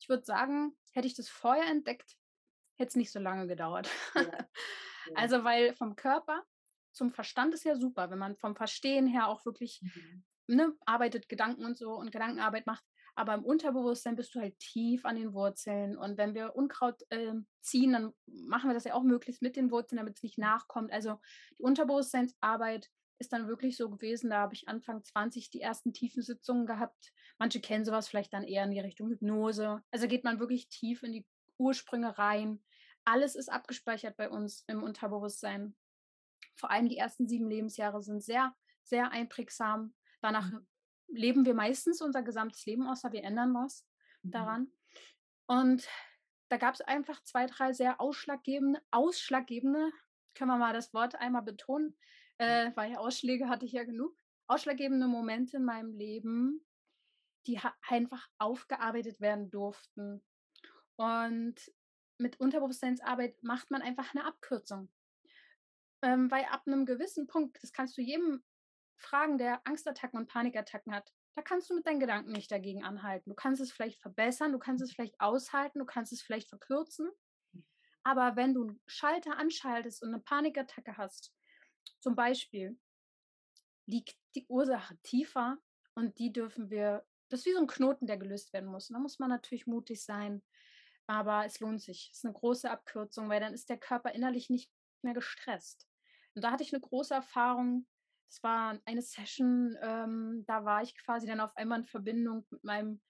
[0.00, 2.16] Ich würde sagen, hätte ich das vorher entdeckt,
[2.76, 3.88] hätte es nicht so lange gedauert.
[4.14, 4.48] Ja.
[5.06, 5.16] Ja.
[5.16, 6.44] Also, weil vom Körper
[6.92, 10.24] zum Verstand ist ja super, wenn man vom Verstehen her auch wirklich mhm.
[10.46, 12.84] ne, arbeitet, Gedanken und so und Gedankenarbeit macht.
[13.14, 15.96] Aber im Unterbewusstsein bist du halt tief an den Wurzeln.
[15.96, 19.70] Und wenn wir Unkraut äh, ziehen, dann machen wir das ja auch möglichst mit den
[19.70, 20.92] Wurzeln, damit es nicht nachkommt.
[20.92, 21.18] Also
[21.58, 26.22] die Unterbewusstseinsarbeit ist dann wirklich so gewesen, da habe ich Anfang 20 die ersten tiefen
[26.22, 27.12] Sitzungen gehabt.
[27.38, 29.82] Manche kennen sowas vielleicht dann eher in die Richtung Hypnose.
[29.90, 31.26] Also geht man wirklich tief in die
[31.58, 32.62] Ursprünge rein.
[33.04, 35.76] Alles ist abgespeichert bei uns im Unterbewusstsein.
[36.56, 38.54] Vor allem die ersten sieben Lebensjahre sind sehr,
[38.84, 39.94] sehr einprägsam.
[40.22, 40.66] Danach mhm.
[41.08, 43.86] leben wir meistens unser gesamtes Leben, außer wir ändern was
[44.22, 44.30] mhm.
[44.30, 44.72] daran.
[45.46, 45.86] Und
[46.48, 49.90] da gab es einfach zwei, drei sehr ausschlaggebende, ausschlaggebende,
[50.34, 51.96] können wir mal das Wort einmal betonen,
[52.40, 54.16] äh, weil Ausschläge hatte ich ja genug.
[54.46, 56.64] Ausschlaggebende Momente in meinem Leben,
[57.46, 60.24] die einfach aufgearbeitet werden durften.
[60.96, 61.54] Und
[62.18, 64.90] mit Unterbewusstseinsarbeit macht man einfach eine Abkürzung.
[66.02, 68.42] Ähm, weil ab einem gewissen Punkt, das kannst du jedem
[68.96, 73.28] fragen, der Angstattacken und Panikattacken hat, da kannst du mit deinen Gedanken nicht dagegen anhalten.
[73.28, 77.10] Du kannst es vielleicht verbessern, du kannst es vielleicht aushalten, du kannst es vielleicht verkürzen.
[78.02, 81.34] Aber wenn du einen Schalter anschaltest und eine Panikattacke hast,
[82.00, 82.78] zum Beispiel,
[83.86, 85.58] liegt die Ursache tiefer
[85.94, 88.88] und die dürfen wir, das ist wie so ein Knoten, der gelöst werden muss.
[88.88, 90.42] Und da muss man natürlich mutig sein,
[91.06, 92.10] aber es lohnt sich.
[92.12, 94.70] Es ist eine große Abkürzung, weil dann ist der Körper innerlich nicht
[95.02, 95.88] mehr gestresst.
[96.34, 97.86] Und da hatte ich eine große Erfahrung.
[98.28, 102.62] Es war eine Session, ähm, da war ich quasi dann auf einmal in Verbindung mit
[102.62, 103.00] meinem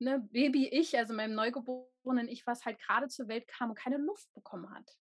[0.00, 4.32] ne, Baby-Ich, also meinem neugeborenen Ich, was halt gerade zur Welt kam und keine Luft
[4.34, 4.98] bekommen hat.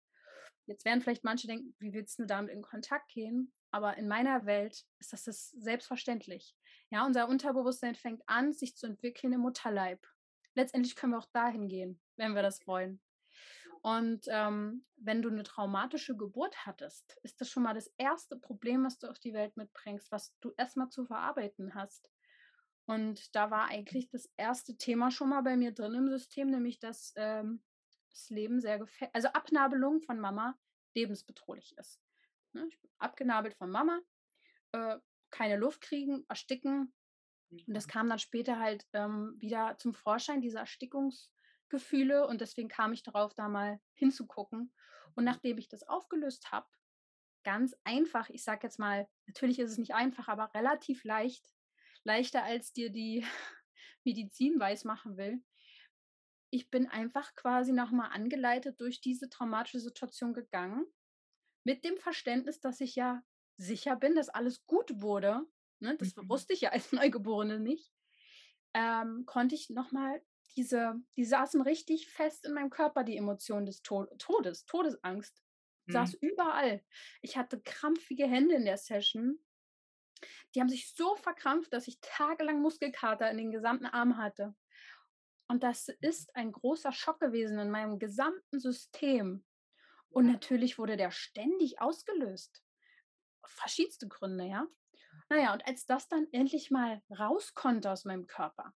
[0.68, 3.52] Jetzt werden vielleicht manche denken, wie willst du damit in Kontakt gehen?
[3.70, 6.54] Aber in meiner Welt ist das, das selbstverständlich.
[6.90, 10.06] Ja, unser Unterbewusstsein fängt an, sich zu entwickeln im Mutterleib.
[10.54, 13.00] Letztendlich können wir auch dahin gehen, wenn wir das wollen.
[13.80, 18.84] Und ähm, wenn du eine traumatische Geburt hattest, ist das schon mal das erste Problem,
[18.84, 22.10] was du auf die Welt mitbringst, was du erstmal zu verarbeiten hast.
[22.86, 26.78] Und da war eigentlich das erste Thema schon mal bei mir drin im System, nämlich
[26.80, 27.62] dass ähm,
[28.10, 30.58] das Leben sehr gefährlich, also Abnabelung von Mama
[30.94, 32.00] lebensbedrohlich ist.
[32.52, 32.66] Ne?
[32.68, 34.00] Ich bin abgenabelt von Mama,
[34.72, 34.98] äh,
[35.30, 36.92] keine Luft kriegen, ersticken.
[37.50, 37.90] Und das mhm.
[37.90, 42.26] kam dann später halt ähm, wieder zum Vorschein, diese Erstickungsgefühle.
[42.26, 44.72] Und deswegen kam ich darauf, da mal hinzugucken.
[45.14, 45.30] Und mhm.
[45.30, 46.66] nachdem ich das aufgelöst habe,
[47.44, 51.44] ganz einfach, ich sage jetzt mal, natürlich ist es nicht einfach, aber relativ leicht,
[52.04, 53.24] leichter als dir die
[54.04, 55.42] Medizin weiß machen will.
[56.50, 60.86] Ich bin einfach quasi nochmal angeleitet durch diese traumatische Situation gegangen
[61.64, 63.22] mit dem Verständnis, dass ich ja
[63.58, 65.42] sicher bin, dass alles gut wurde,
[65.80, 66.28] ne, das mhm.
[66.28, 67.92] wusste ich ja als Neugeborene nicht,
[68.74, 70.22] ähm, konnte ich nochmal
[70.56, 75.42] diese, die saßen richtig fest in meinem Körper, die Emotionen des Tod Todes, Todesangst.
[75.86, 75.92] Mhm.
[75.92, 76.82] Saß überall.
[77.22, 79.38] Ich hatte krampfige Hände in der Session.
[80.54, 84.56] Die haben sich so verkrampft, dass ich tagelang Muskelkater in den gesamten Arm hatte.
[85.48, 89.44] Und das ist ein großer Schock gewesen in meinem gesamten System.
[90.10, 92.62] Und natürlich wurde der ständig ausgelöst.
[93.44, 94.66] Verschiedenste Gründe, ja.
[95.30, 98.74] Naja, und als das dann endlich mal raus konnte aus meinem Körper,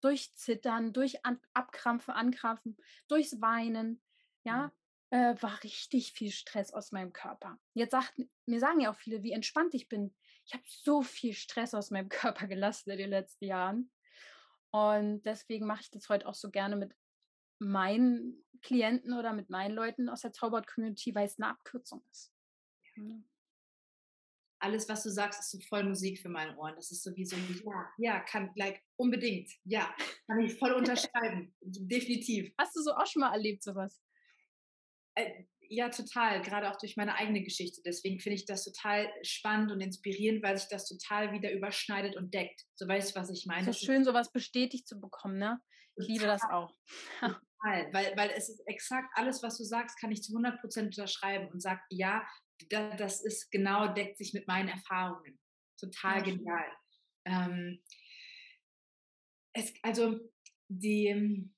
[0.00, 2.76] durch Zittern, durch An Abkrampfen, Ankrampfen,
[3.08, 4.02] durchs Weinen,
[4.44, 4.72] ja,
[5.10, 5.18] mhm.
[5.18, 7.58] äh, war richtig viel Stress aus meinem Körper.
[7.72, 8.14] Jetzt sagt,
[8.46, 10.14] mir sagen ja auch viele, wie entspannt ich bin.
[10.46, 13.90] Ich habe so viel Stress aus meinem Körper gelassen in den letzten Jahren.
[14.74, 16.96] Und deswegen mache ich das heute auch so gerne mit
[17.60, 22.32] meinen Klienten oder mit meinen Leuten aus der Zaubert-Community, weil es eine Abkürzung ist.
[22.96, 23.22] Ja.
[24.58, 26.74] Alles, was du sagst, ist so voll Musik für meine Ohren.
[26.74, 29.94] Das ist so wie so, ja, ja, kann, like, unbedingt, ja,
[30.26, 32.52] kann ich voll unterschreiben, definitiv.
[32.58, 34.02] Hast du so auch schon mal erlebt, sowas?
[35.14, 37.80] Äh, ja, total, gerade auch durch meine eigene Geschichte.
[37.84, 42.32] Deswegen finde ich das total spannend und inspirierend, weil sich das total wieder überschneidet und
[42.32, 42.64] deckt.
[42.76, 43.68] So weißt du, was ich meine?
[43.68, 45.60] Es ist schön, sowas bestätigt zu bekommen, ne?
[45.96, 46.72] Ich liebe das auch.
[47.20, 50.86] Total, weil, weil es ist exakt alles, was du sagst, kann ich zu 100 Prozent
[50.96, 52.26] unterschreiben und sage, ja,
[52.68, 55.38] das ist genau, deckt sich mit meinen Erfahrungen.
[55.78, 56.72] Total ja, genial.
[57.24, 57.82] Ähm,
[59.54, 60.18] es, also
[60.68, 61.50] die,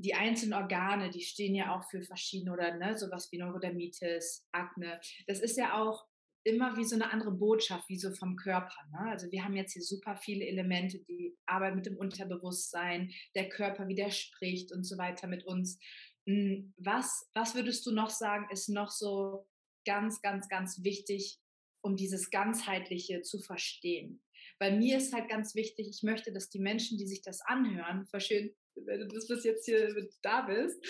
[0.00, 5.00] die einzelnen Organe, die stehen ja auch für verschiedene oder ne, sowas wie Neurodermitis, Akne.
[5.26, 6.06] Das ist ja auch
[6.44, 8.74] immer wie so eine andere Botschaft, wie so vom Körper.
[8.92, 9.10] Ne?
[9.10, 13.88] Also wir haben jetzt hier super viele Elemente, die arbeiten mit dem Unterbewusstsein, der Körper
[13.88, 15.78] widerspricht und so weiter mit uns.
[16.26, 19.46] Hm, was, was würdest du noch sagen, ist noch so
[19.84, 21.38] ganz, ganz, ganz wichtig,
[21.82, 24.22] um dieses Ganzheitliche zu verstehen?
[24.58, 28.08] Bei mir ist halt ganz wichtig, ich möchte, dass die Menschen, die sich das anhören,
[28.18, 28.54] schön,
[28.84, 30.84] wenn du das bis jetzt hier da bist,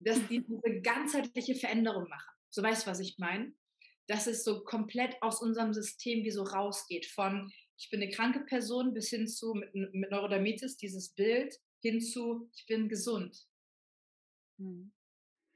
[0.00, 2.34] dass die diese ganzheitliche Veränderung machen.
[2.50, 3.52] So weißt du, was ich meine?
[4.06, 7.06] Dass es so komplett aus unserem System wie so rausgeht.
[7.06, 12.00] Von ich bin eine kranke Person bis hin zu mit, mit Neurodermitis, dieses Bild, hin
[12.00, 13.46] zu ich bin gesund.
[14.58, 14.92] Mhm.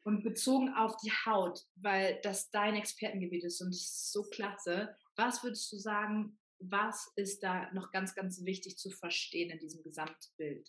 [0.04, 4.96] Und bezogen auf die Haut, weil das dein Expertengebiet ist und es ist so klasse.
[5.14, 9.82] Was würdest du sagen, was ist da noch ganz, ganz wichtig zu verstehen in diesem
[9.82, 10.68] Gesamtbild?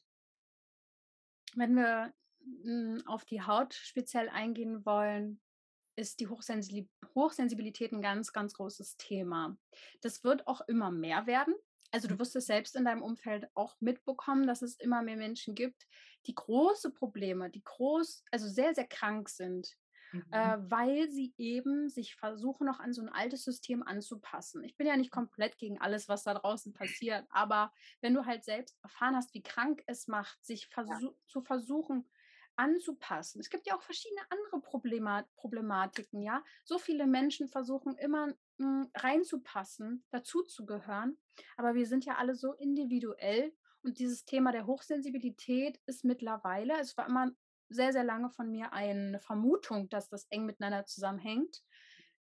[1.55, 2.13] Wenn wir
[2.63, 5.41] hm, auf die Haut speziell eingehen wollen,
[5.95, 9.57] ist die Hochsensibilität ein ganz, ganz großes Thema.
[10.01, 11.53] Das wird auch immer mehr werden.
[11.91, 12.19] Also du mhm.
[12.19, 15.85] wirst es selbst in deinem Umfeld auch mitbekommen, dass es immer mehr Menschen gibt,
[16.25, 19.77] die große Probleme, die groß, also sehr, sehr krank sind,
[20.13, 20.23] mhm.
[20.31, 24.63] äh, weil sie eben sich versuchen, noch an so ein altes System anzupassen.
[24.63, 28.43] Ich bin ja nicht komplett gegen alles, was da draußen passiert, aber wenn du halt
[28.43, 31.13] selbst erfahren hast, wie krank es macht, sich versu ja.
[31.27, 32.07] zu versuchen,
[32.55, 33.39] anzupassen.
[33.39, 36.43] Es gibt ja auch verschiedene andere Problema Problematiken, ja.
[36.63, 41.17] So viele Menschen versuchen immer mh, hm, reinzupassen, dazuzugehören,
[41.57, 46.95] aber wir sind ja alle so individuell und dieses Thema der Hochsensibilität ist mittlerweile, es
[46.97, 47.31] war immer
[47.73, 51.63] sehr, sehr lange von mir eine Vermutung, dass das eng miteinander zusammenhängt.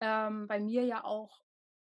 [0.02, 1.42] Ähm, bei mir ja auch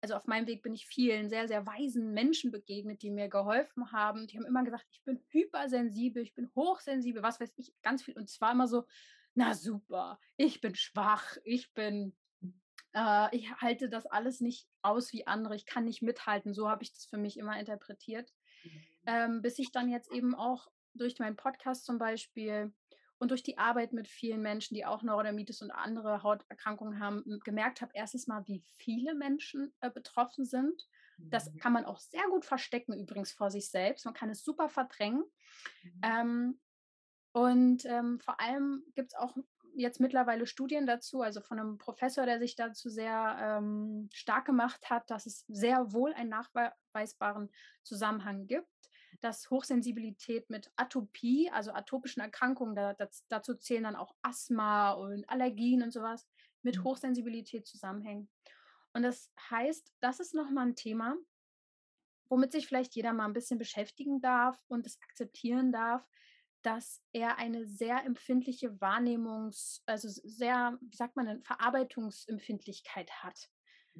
[0.01, 3.91] also auf meinem Weg bin ich vielen sehr, sehr weisen Menschen begegnet, die mir geholfen
[3.91, 4.27] haben.
[4.27, 8.15] Die haben immer gesagt, ich bin hypersensibel, ich bin hochsensibel, was weiß ich, ganz viel.
[8.17, 8.85] Und zwar immer so,
[9.35, 12.15] na super, ich bin schwach, ich bin,
[12.93, 16.53] äh, ich halte das alles nicht aus wie andere, ich kann nicht mithalten.
[16.53, 18.31] So habe ich das für mich immer interpretiert.
[18.63, 18.83] Mhm.
[19.05, 22.73] Ähm, bis ich dann jetzt eben auch durch meinen Podcast zum Beispiel
[23.19, 27.81] und durch die Arbeit mit vielen Menschen, die auch Neurodermitis und andere Hauterkrankungen haben, gemerkt
[27.81, 30.87] habe, erstens mal, wie viele Menschen äh, betroffen sind.
[31.17, 31.57] Das mhm.
[31.57, 34.05] kann man auch sehr gut verstecken, übrigens vor sich selbst.
[34.05, 35.25] Man kann es super verdrängen.
[35.83, 36.01] Mhm.
[36.01, 36.59] Ähm,
[37.33, 39.35] und ähm, vor allem gibt es auch
[39.75, 44.89] jetzt mittlerweile Studien dazu, also von einem Professor, der sich dazu sehr ähm, stark gemacht
[44.89, 47.49] hat, dass es sehr wohl einen nachweisbaren
[47.83, 48.88] Zusammenhang gibt
[49.21, 55.27] dass Hochsensibilität mit Atopie, also atopischen Erkrankungen, da, das, dazu zählen dann auch Asthma und
[55.29, 56.27] Allergien und sowas,
[56.61, 56.83] mit mhm.
[56.85, 58.29] Hochsensibilität zusammenhängen.
[58.93, 61.15] Und das heißt, das ist nochmal ein Thema,
[62.29, 66.07] womit sich vielleicht jeder mal ein bisschen beschäftigen darf und es akzeptieren darf,
[66.61, 73.49] dass er eine sehr empfindliche Wahrnehmungs-, also sehr, wie sagt man denn, Verarbeitungsempfindlichkeit hat.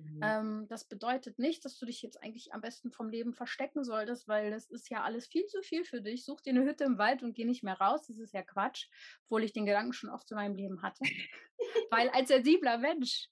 [0.04, 0.20] Mhm.
[0.22, 4.28] Ähm, das bedeutet nicht, dass du dich jetzt eigentlich am besten vom Leben verstecken solltest,
[4.28, 6.26] weil das ist ja alles viel zu viel für dich.
[6.26, 8.08] Such dir eine Hütte im Wald und geh nicht mehr raus.
[8.08, 8.88] Das ist ja Quatsch,
[9.26, 11.00] obwohl ich den Gedanken schon oft in meinem Leben hatte.
[11.92, 13.30] weil als sensibler Mensch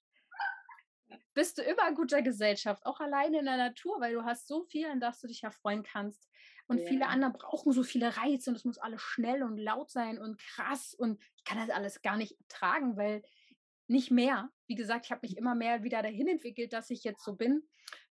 [1.34, 4.64] bist du immer in guter Gesellschaft, auch alleine in der Natur, weil du hast so
[4.64, 6.28] viel, an das du dich erfreuen kannst.
[6.66, 6.88] Und ja.
[6.88, 10.40] viele andere brauchen so viele Reize und es muss alles schnell und laut sein und
[10.40, 10.94] krass.
[10.94, 13.22] Und ich kann das alles gar nicht ertragen, weil
[13.88, 14.50] nicht mehr.
[14.68, 17.64] Wie gesagt, ich habe mich immer mehr wieder dahin entwickelt, dass ich jetzt so bin,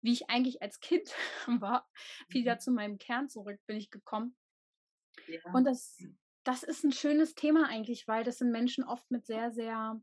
[0.02, 1.10] wie ich eigentlich als Kind
[1.48, 1.89] war.
[2.30, 2.60] Wieder mhm.
[2.60, 4.36] zu meinem Kern zurück bin ich gekommen.
[5.28, 5.39] Ja.
[5.54, 5.98] Und das,
[6.44, 10.02] das ist ein schönes Thema eigentlich, weil das sind Menschen oft mit sehr, sehr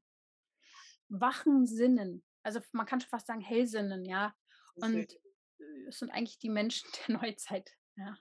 [1.08, 2.24] wachen Sinnen.
[2.42, 4.34] Also man kann schon fast sagen Hellsinnen, ja.
[4.74, 8.16] Und äh, es sind eigentlich die Menschen der Neuzeit, ja.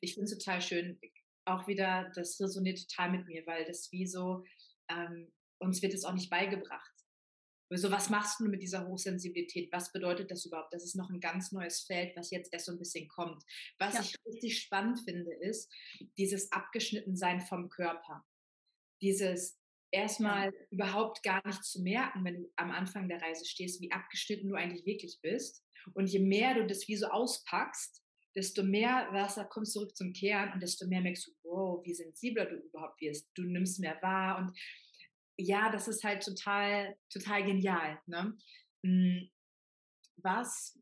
[0.00, 1.00] Ich finde es total schön.
[1.44, 4.44] Auch wieder, das resoniert total mit mir, weil das wie so,
[4.88, 6.90] ähm, uns wird es auch nicht beigebracht.
[7.72, 9.72] Also was machst du mit dieser Hochsensibilität?
[9.72, 10.74] Was bedeutet das überhaupt?
[10.74, 13.44] Das ist noch ein ganz neues Feld, was jetzt erst so ein bisschen kommt.
[13.78, 14.00] Was ja.
[14.00, 15.72] ich richtig spannend finde, ist
[16.18, 18.26] dieses Abgeschnittensein vom Körper.
[19.00, 19.60] Dieses
[19.92, 20.60] erstmal ja.
[20.70, 24.56] überhaupt gar nicht zu merken, wenn du am Anfang der Reise stehst, wie abgeschnitten du
[24.56, 25.64] eigentlich wirklich bist.
[25.94, 28.02] Und je mehr du das wie so auspackst,
[28.34, 32.46] desto mehr Wasser kommt zurück zum Kern und desto mehr merkst du, wow, wie sensibler
[32.46, 33.28] du überhaupt wirst.
[33.34, 34.56] Du nimmst mehr wahr und
[35.40, 38.00] ja, das ist halt total, total genial.
[38.06, 38.36] Ne?
[38.84, 39.30] Hm,
[40.16, 40.78] was,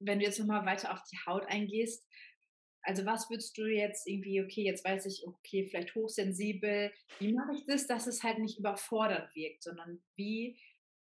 [0.00, 2.06] wenn du jetzt nochmal weiter auf die Haut eingehst,
[2.82, 7.54] also was würdest du jetzt irgendwie, okay, jetzt weiß ich, okay, vielleicht hochsensibel, wie mache
[7.54, 10.58] ich das, dass es halt nicht überfordernd wirkt, sondern wie,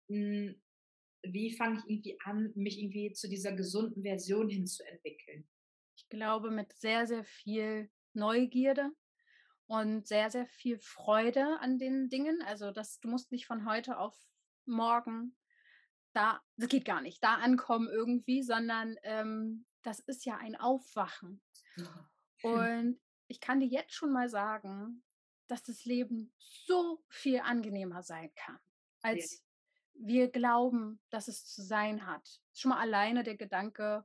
[0.08, 0.60] hm,
[1.24, 5.48] wie fange ich irgendwie an, mich irgendwie zu dieser gesunden Version hinzuentwickeln?
[5.96, 8.90] Ich glaube, mit sehr, sehr viel Neugierde,
[9.72, 12.42] und sehr, sehr viel Freude an den Dingen.
[12.42, 14.14] Also das, du musst nicht von heute auf
[14.66, 15.34] morgen
[16.12, 21.42] da, das geht gar nicht, da ankommen irgendwie, sondern ähm, das ist ja ein Aufwachen.
[22.42, 25.02] Und ich kann dir jetzt schon mal sagen,
[25.46, 28.58] dass das Leben so viel angenehmer sein kann,
[29.00, 29.42] als
[29.94, 30.06] ja.
[30.06, 32.28] wir glauben, dass es zu sein hat.
[32.52, 34.04] Schon mal alleine der Gedanke,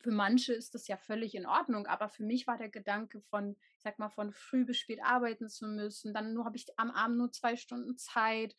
[0.00, 3.56] für manche ist das ja völlig in Ordnung, aber für mich war der Gedanke von,
[3.76, 6.90] ich sag mal, von früh bis spät arbeiten zu müssen, dann nur habe ich am
[6.90, 8.56] Abend nur zwei Stunden Zeit,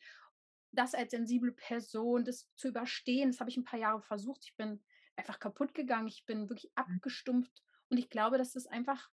[0.70, 4.44] das als sensible Person, das zu überstehen, das habe ich ein paar Jahre versucht.
[4.44, 4.82] Ich bin
[5.16, 6.82] einfach kaputt gegangen, ich bin wirklich mhm.
[6.82, 9.10] abgestumpft und ich glaube, dass das einfach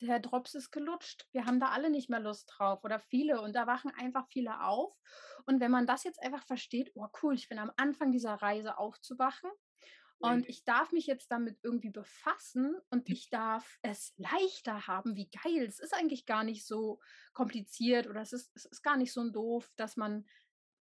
[0.00, 1.26] der Drops ist gelutscht.
[1.32, 4.62] Wir haben da alle nicht mehr Lust drauf oder viele und da wachen einfach viele
[4.62, 4.94] auf.
[5.46, 8.76] Und wenn man das jetzt einfach versteht, oh cool, ich bin am Anfang dieser Reise
[8.76, 9.50] aufzuwachen
[10.18, 15.14] und ich darf mich jetzt damit irgendwie befassen und ich darf es leichter haben.
[15.14, 15.64] Wie geil.
[15.66, 17.00] Es ist eigentlich gar nicht so
[17.34, 20.26] kompliziert oder es ist, es ist gar nicht so doof, dass man,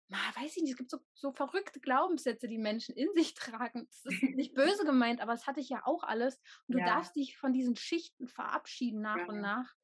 [0.08, 3.88] na, weiß ich nicht, es gibt so, so verrückte Glaubenssätze, die Menschen in sich tragen.
[3.88, 6.40] Das ist nicht böse gemeint, aber es hatte ich ja auch alles.
[6.68, 6.86] Und du ja.
[6.86, 9.26] darfst dich von diesen Schichten verabschieden nach ja.
[9.28, 9.76] und nach.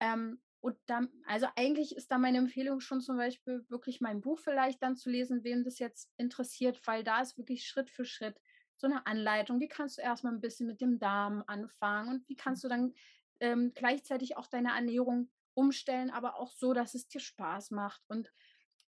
[0.00, 4.40] Ähm, und dann, also eigentlich ist da meine Empfehlung schon zum Beispiel wirklich mein Buch
[4.40, 8.38] vielleicht dann zu lesen, wem das jetzt interessiert, weil da ist wirklich Schritt für Schritt
[8.80, 12.36] so eine Anleitung, wie kannst du erstmal ein bisschen mit dem Darm anfangen und wie
[12.36, 12.94] kannst du dann
[13.40, 18.32] ähm, gleichzeitig auch deine Ernährung umstellen, aber auch so, dass es dir Spaß macht und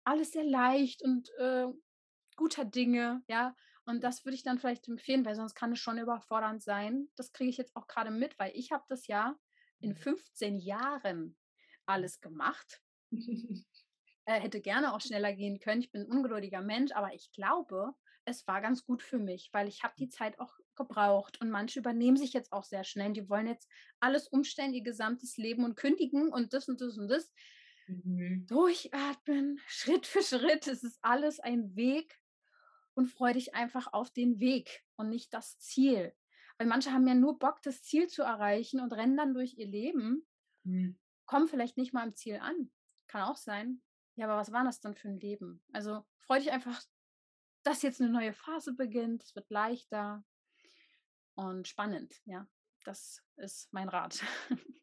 [0.04, 1.68] alles sehr leicht und äh,
[2.36, 3.56] guter Dinge, ja.
[3.86, 7.08] Und das würde ich dann vielleicht empfehlen, weil sonst kann es schon überfordernd sein.
[7.16, 9.38] Das kriege ich jetzt auch gerade mit, weil ich habe das ja
[9.80, 11.38] in 15 Jahren
[11.86, 12.82] alles gemacht.
[13.12, 15.82] äh, hätte gerne auch schneller gehen können.
[15.82, 17.94] Ich bin ein ungeduldiger Mensch, aber ich glaube,
[18.28, 21.80] es war ganz gut für mich, weil ich habe die Zeit auch gebraucht und manche
[21.80, 23.14] übernehmen sich jetzt auch sehr schnell.
[23.14, 23.70] Die wollen jetzt
[24.02, 27.34] alles umstellen, ihr gesamtes Leben und kündigen und das und das und das.
[27.88, 28.46] Mhm.
[28.48, 30.68] Durchatmen, Schritt für Schritt.
[30.68, 32.20] Es ist alles ein Weg
[32.96, 36.14] und freu dich einfach auf den Weg und nicht das Ziel.
[36.58, 39.68] Weil manche haben ja nur Bock, das Ziel zu erreichen und rennen dann durch ihr
[39.68, 40.28] Leben,
[40.64, 41.00] mhm.
[41.26, 42.72] kommen vielleicht nicht mal am Ziel an.
[43.08, 43.82] Kann auch sein.
[44.16, 45.64] Ja, aber was war das dann für ein Leben?
[45.72, 46.82] Also freu dich einfach,
[47.68, 49.24] dass jetzt eine neue Phase beginnt.
[49.24, 50.24] Es wird leichter
[51.36, 52.16] und spannend.
[52.24, 52.48] Ja,
[52.86, 54.24] das ist mein Rat.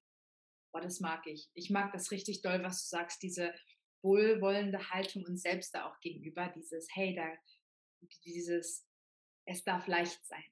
[0.72, 1.50] Boah, das mag ich.
[1.54, 3.54] Ich mag das richtig doll, was du sagst, diese
[4.02, 7.26] wohlwollende Haltung uns selbst da auch gegenüber, dieses, hey, da,
[8.26, 8.86] dieses,
[9.46, 10.44] es darf leicht sein.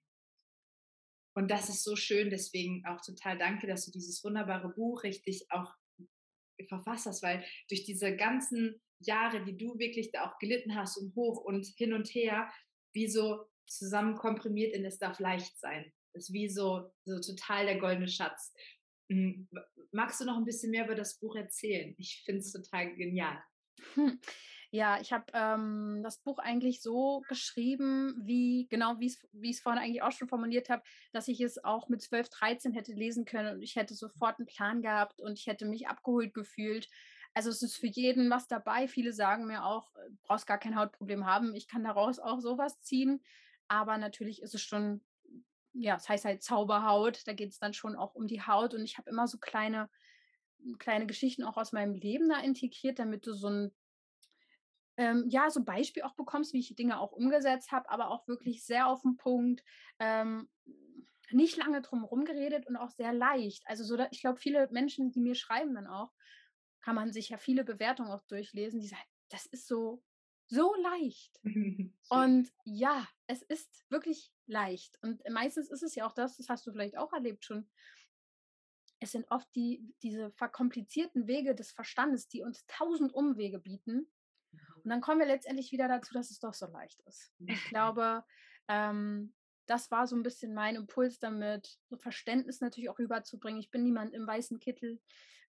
[1.35, 5.51] Und das ist so schön, deswegen auch total danke, dass du dieses wunderbare Buch richtig
[5.51, 5.75] auch
[6.67, 11.15] verfasst hast, weil durch diese ganzen Jahre, die du wirklich da auch gelitten hast und
[11.15, 12.51] hoch und hin und her,
[12.93, 15.93] wie so zusammen komprimiert in es darf leicht sein.
[16.13, 18.53] Das ist wie so, so total der goldene Schatz.
[19.11, 19.49] Hm,
[19.93, 21.95] magst du noch ein bisschen mehr über das Buch erzählen?
[21.99, 23.43] Ich finde es total genial.
[23.95, 24.21] Hm.
[24.75, 29.83] Ja, ich habe ähm, das Buch eigentlich so geschrieben, wie genau wie ich es vorhin
[29.83, 30.83] eigentlich auch schon formuliert habe,
[31.13, 34.47] dass ich es auch mit 12, 13 hätte lesen können und ich hätte sofort einen
[34.47, 36.89] Plan gehabt und ich hätte mich abgeholt gefühlt.
[37.35, 38.89] Also es ist für jeden was dabei.
[38.89, 41.55] Viele sagen mir auch, äh, brauchst gar kein Hautproblem haben.
[41.55, 43.23] Ich kann daraus auch sowas ziehen.
[43.69, 45.03] Aber natürlich ist es schon,
[45.73, 47.27] ja, es heißt halt Zauberhaut.
[47.27, 48.75] Da geht es dann schon auch um die Haut.
[48.75, 49.89] Und ich habe immer so kleine,
[50.79, 53.73] kleine Geschichten auch aus meinem Leben da integriert, damit du so ein
[54.97, 58.65] ähm, ja, so Beispiel auch bekommst, wie ich Dinge auch umgesetzt habe, aber auch wirklich
[58.65, 59.63] sehr auf den Punkt,
[59.99, 60.49] ähm,
[61.31, 63.63] nicht lange drum geredet und auch sehr leicht.
[63.67, 66.13] Also so, ich glaube, viele Menschen, die mir schreiben dann auch,
[66.83, 70.03] kann man sich ja viele Bewertungen auch durchlesen, die sagen, das ist so,
[70.47, 71.41] so leicht.
[72.11, 74.99] und ja, es ist wirklich leicht.
[75.03, 77.69] Und meistens ist es ja auch das, das hast du vielleicht auch erlebt schon,
[79.01, 84.07] es sind oft die, diese verkomplizierten Wege des Verstandes, die uns tausend Umwege bieten,
[84.85, 87.33] und dann kommen wir letztendlich wieder dazu, dass es doch so leicht ist.
[87.47, 88.25] Ich glaube,
[88.69, 89.33] ähm,
[89.67, 93.61] das war so ein bisschen mein Impuls damit, so Verständnis natürlich auch rüberzubringen.
[93.61, 95.01] Ich bin niemand im weißen Kittel.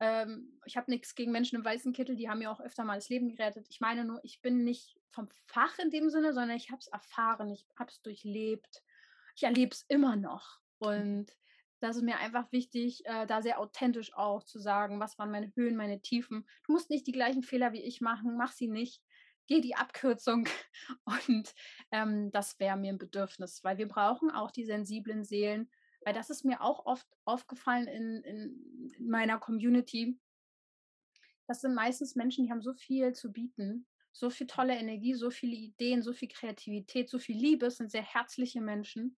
[0.00, 2.96] Ähm, ich habe nichts gegen Menschen im weißen Kittel, die haben mir auch öfter mal
[2.96, 3.66] das Leben gerettet.
[3.68, 6.88] Ich meine nur, ich bin nicht vom Fach in dem Sinne, sondern ich habe es
[6.88, 8.82] erfahren, ich habe es durchlebt.
[9.36, 10.58] Ich erlebe es immer noch.
[10.78, 11.26] Und
[11.80, 15.52] das ist mir einfach wichtig, äh, da sehr authentisch auch zu sagen, was waren meine
[15.54, 16.46] Höhen, meine Tiefen.
[16.66, 19.02] Du musst nicht die gleichen Fehler wie ich machen, mach sie nicht.
[19.46, 20.46] Geh die Abkürzung
[21.04, 21.54] und
[21.90, 25.70] ähm, das wäre mir ein Bedürfnis, weil wir brauchen auch die sensiblen Seelen,
[26.04, 30.18] weil das ist mir auch oft aufgefallen in, in, in meiner Community.
[31.46, 35.30] Das sind meistens Menschen, die haben so viel zu bieten, so viel tolle Energie, so
[35.30, 39.16] viele Ideen, so viel Kreativität, so viel Liebe, es sind sehr herzliche Menschen.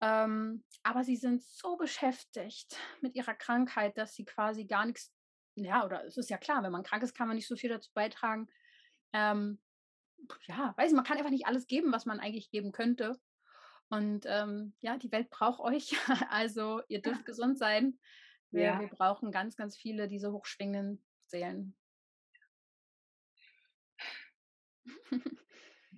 [0.00, 5.12] Ähm, aber sie sind so beschäftigt mit ihrer Krankheit, dass sie quasi gar nichts,
[5.56, 7.70] ja, oder es ist ja klar, wenn man krank ist, kann man nicht so viel
[7.70, 8.48] dazu beitragen.
[9.12, 9.60] Ähm,
[10.46, 13.18] ja, weiß ich, man kann einfach nicht alles geben, was man eigentlich geben könnte.
[13.90, 15.92] Und ähm, ja, die Welt braucht euch.
[16.30, 17.98] Also ihr dürft gesund sein.
[18.50, 18.80] Wir, ja.
[18.80, 21.76] wir brauchen ganz, ganz viele diese hochschwingenden Seelen.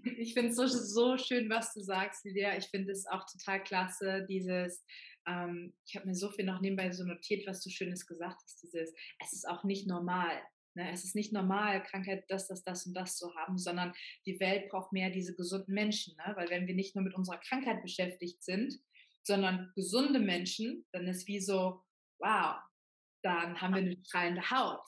[0.04, 2.56] Ich finde es so, so schön, was du sagst, Lydia.
[2.56, 4.84] Ich finde es auch total klasse, dieses,
[5.28, 8.62] ähm, ich habe mir so viel noch nebenbei so notiert, was du Schönes gesagt hast,
[8.64, 10.42] dieses, es ist auch nicht normal.
[10.74, 10.90] Ne?
[10.90, 13.92] Es ist nicht normal, Krankheit, das, das, das und das zu haben, sondern
[14.26, 16.16] die Welt braucht mehr diese gesunden Menschen.
[16.16, 16.32] Ne?
[16.36, 18.78] Weil wenn wir nicht nur mit unserer Krankheit beschäftigt sind,
[19.22, 21.82] sondern gesunde Menschen, dann ist wie so,
[22.18, 22.56] wow,
[23.22, 24.84] dann haben wir eine strahlende Haut.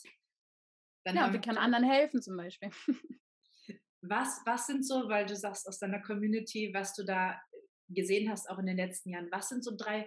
[1.04, 2.70] Dann ja, wir können anderen helfen zum Beispiel.
[4.06, 7.40] Was, was sind so, weil du sagst aus deiner Community, was du da
[7.88, 10.06] gesehen hast, auch in den letzten Jahren, was sind so drei,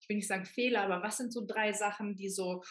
[0.00, 2.64] ich will nicht sagen Fehler, aber was sind so drei Sachen, die so,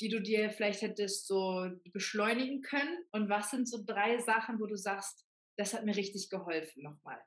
[0.00, 3.04] die du dir vielleicht hättest so beschleunigen können?
[3.12, 5.26] Und was sind so drei Sachen, wo du sagst,
[5.56, 7.20] das hat mir richtig geholfen nochmal?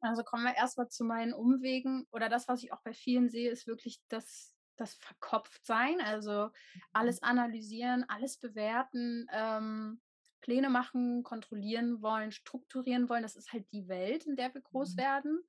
[0.00, 3.50] Also kommen wir erstmal zu meinen Umwegen oder das, was ich auch bei vielen sehe,
[3.50, 6.82] ist wirklich das, das Verkopftsein, also mhm.
[6.92, 10.00] alles analysieren, alles bewerten, ähm,
[10.42, 13.22] Pläne machen, kontrollieren wollen, strukturieren wollen.
[13.22, 14.98] Das ist halt die Welt, in der wir groß mhm.
[14.98, 15.44] werden.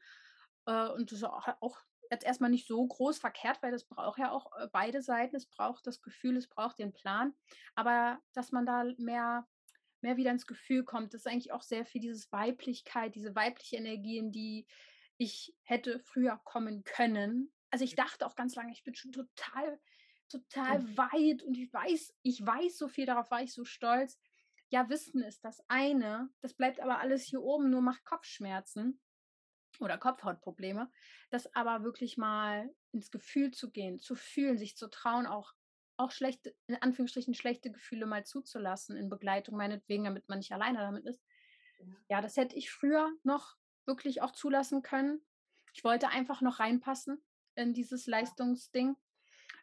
[0.66, 1.80] Äh, und das ist auch, auch
[2.12, 5.36] jetzt erstmal nicht so groß verkehrt, weil das braucht ja auch äh, beide Seiten.
[5.36, 7.34] Es braucht das Gefühl, es braucht den Plan.
[7.76, 9.48] Aber dass man da mehr,
[10.02, 13.78] mehr wieder ins Gefühl kommt, das ist eigentlich auch sehr viel dieses Weiblichkeit, diese weibliche
[13.78, 14.68] Energie, in die
[15.18, 17.52] ich hätte früher kommen können.
[17.72, 19.80] Also ich dachte auch ganz lange, ich bin schon total
[20.30, 24.20] total weit und ich weiß, ich weiß so viel, darauf war ich so stolz.
[24.70, 29.00] Ja, Wissen ist das eine, das bleibt aber alles hier oben, nur macht Kopfschmerzen
[29.82, 30.92] oder Kopfhautprobleme.
[31.30, 35.54] Das aber wirklich mal ins Gefühl zu gehen, zu fühlen, sich zu trauen, auch,
[35.98, 40.80] auch schlechte, in Anführungsstrichen schlechte Gefühle mal zuzulassen in Begleitung, meinetwegen, damit man nicht alleine
[40.80, 41.22] damit ist.
[42.10, 43.56] Ja, das hätte ich früher noch
[43.86, 45.22] wirklich auch zulassen können.
[45.74, 47.24] Ich wollte einfach noch reinpassen
[47.56, 48.96] in dieses Leistungsding.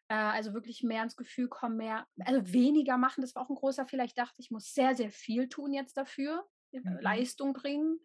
[0.08, 3.22] Äh, also wirklich mehr ins Gefühl kommen, mehr, also weniger machen.
[3.22, 4.04] Das war auch ein großer Fehler.
[4.04, 6.98] Ich dachte, ich muss sehr, sehr viel tun jetzt dafür, äh, mhm.
[7.00, 7.98] Leistung bringen,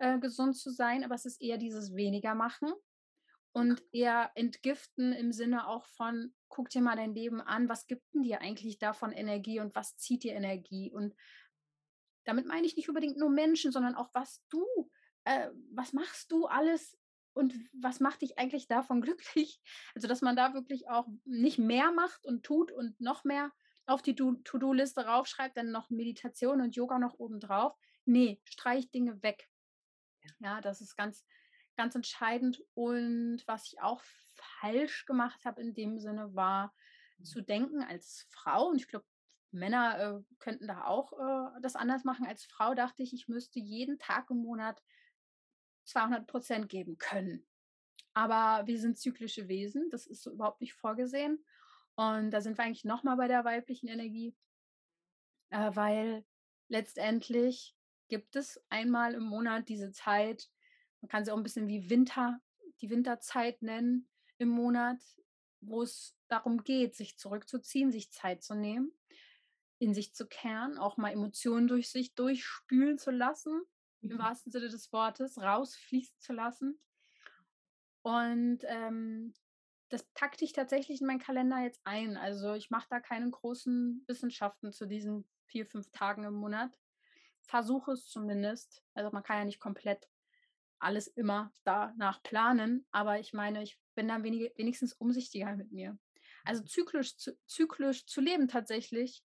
[0.00, 1.04] äh, gesund zu sein.
[1.04, 2.72] Aber es ist eher dieses weniger machen
[3.52, 8.02] und eher entgiften im Sinne auch von, guck dir mal dein Leben an, was gibt
[8.14, 10.92] denn dir eigentlich davon Energie und was zieht dir Energie?
[10.92, 11.14] Und
[12.24, 14.64] damit meine ich nicht unbedingt nur Menschen, sondern auch was du,
[15.24, 16.96] äh, was machst du alles
[17.32, 19.60] und was macht dich eigentlich davon glücklich?
[19.94, 23.52] Also, dass man da wirklich auch nicht mehr macht und tut und noch mehr
[23.86, 27.76] auf die To-Do-Liste raufschreibt, dann noch Meditation und Yoga noch oben drauf.
[28.04, 29.48] Nee, streich Dinge weg.
[30.38, 31.24] Ja, das ist ganz,
[31.76, 32.62] ganz entscheidend.
[32.74, 34.02] Und was ich auch
[34.60, 36.74] falsch gemacht habe in dem Sinne, war
[37.18, 37.24] mhm.
[37.24, 39.06] zu denken als Frau, und ich glaube,
[39.52, 42.26] Männer äh, könnten da auch äh, das anders machen.
[42.26, 44.82] Als Frau dachte ich, ich müsste jeden Tag im Monat
[45.84, 47.46] 200 Prozent geben können.
[48.14, 51.44] Aber wir sind zyklische Wesen, das ist so überhaupt nicht vorgesehen.
[51.94, 54.36] Und da sind wir eigentlich nochmal bei der weiblichen Energie,
[55.50, 56.24] äh, weil
[56.68, 57.76] letztendlich
[58.10, 60.50] gibt es einmal im Monat diese Zeit,
[61.00, 62.38] man kann sie auch ein bisschen wie Winter,
[62.82, 64.98] die Winterzeit nennen im Monat,
[65.60, 68.92] wo es darum geht, sich zurückzuziehen, sich Zeit zu nehmen,
[69.78, 73.62] in sich zu kehren, auch mal Emotionen durch sich durchspülen zu lassen
[74.02, 74.18] im mhm.
[74.18, 76.80] wahrsten Sinne des Wortes, rausfließen zu lassen.
[78.02, 79.34] Und ähm,
[79.90, 82.16] das takte ich tatsächlich in meinen Kalender jetzt ein.
[82.16, 86.78] Also ich mache da keine großen Wissenschaften zu diesen vier, fünf Tagen im Monat.
[87.42, 88.82] Versuche es zumindest.
[88.94, 90.08] Also man kann ja nicht komplett
[90.78, 95.98] alles immer danach planen, aber ich meine, ich bin dann wenig, wenigstens umsichtiger mit mir.
[96.44, 99.22] Also zyklisch zu, zyklisch zu leben tatsächlich,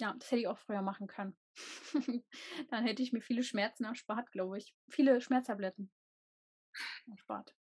[0.00, 1.36] ja, das hätte ich auch früher machen können.
[2.70, 4.74] Dann hätte ich mir viele Schmerzen erspart, glaube ich.
[4.88, 5.92] Viele Schmerztabletten
[7.10, 7.54] erspart.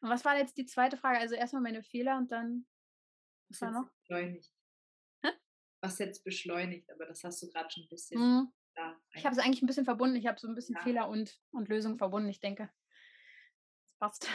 [0.00, 1.18] Und was war jetzt die zweite Frage?
[1.18, 2.66] Also erstmal meine Fehler und dann.
[3.48, 3.90] Was war noch?
[4.00, 4.50] Beschleunigt.
[5.84, 8.20] Was jetzt beschleunigt, aber das hast du gerade schon ein bisschen.
[8.20, 8.52] Mhm.
[9.12, 10.16] ich habe es eigentlich ein bisschen verbunden.
[10.16, 10.82] Ich habe so ein bisschen ja.
[10.82, 12.30] Fehler und, und Lösung verbunden.
[12.30, 12.70] Ich denke,
[13.90, 14.28] das passt.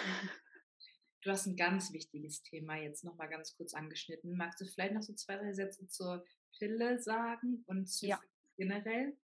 [1.22, 4.38] Du hast ein ganz wichtiges Thema jetzt nochmal ganz kurz angeschnitten.
[4.38, 6.24] Magst du vielleicht noch so zwei, drei Sätze zur
[6.58, 8.22] Pille sagen und zu ja
[8.56, 9.18] generell?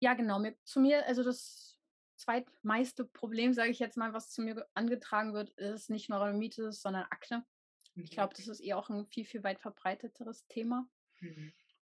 [0.00, 0.38] Ja, genau.
[0.38, 1.78] Mir, zu mir, also das
[2.16, 7.04] zweitmeiste Problem, sage ich jetzt mal, was zu mir angetragen wird, ist nicht Neurodermitis, sondern
[7.10, 7.46] Akne.
[7.94, 8.04] Mhm.
[8.04, 10.88] Ich glaube, das ist eher auch ein viel, viel weit verbreiteteres Thema.
[11.20, 11.52] Mhm.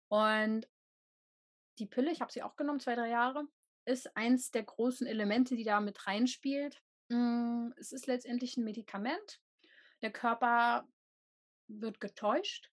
[0.07, 0.69] Und
[1.77, 3.47] die Pille, ich habe sie auch genommen, zwei, drei Jahre,
[3.85, 6.81] ist eins der großen Elemente, die da mit reinspielt.
[7.09, 9.39] Hm, es ist letztendlich ein Medikament.
[10.01, 10.87] Der Körper
[11.67, 12.71] wird getäuscht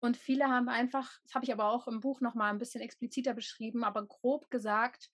[0.00, 3.34] und viele haben einfach, das habe ich aber auch im Buch nochmal ein bisschen expliziter
[3.34, 5.10] beschrieben, aber grob gesagt,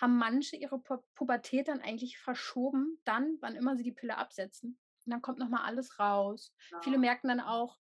[0.00, 4.78] haben manche ihre Pu Pubertät dann eigentlich verschoben, dann, wann immer sie die Pille absetzen.
[5.04, 6.54] Und dann kommt nochmal alles raus.
[6.70, 6.80] Ja.
[6.82, 7.78] Viele merken dann auch,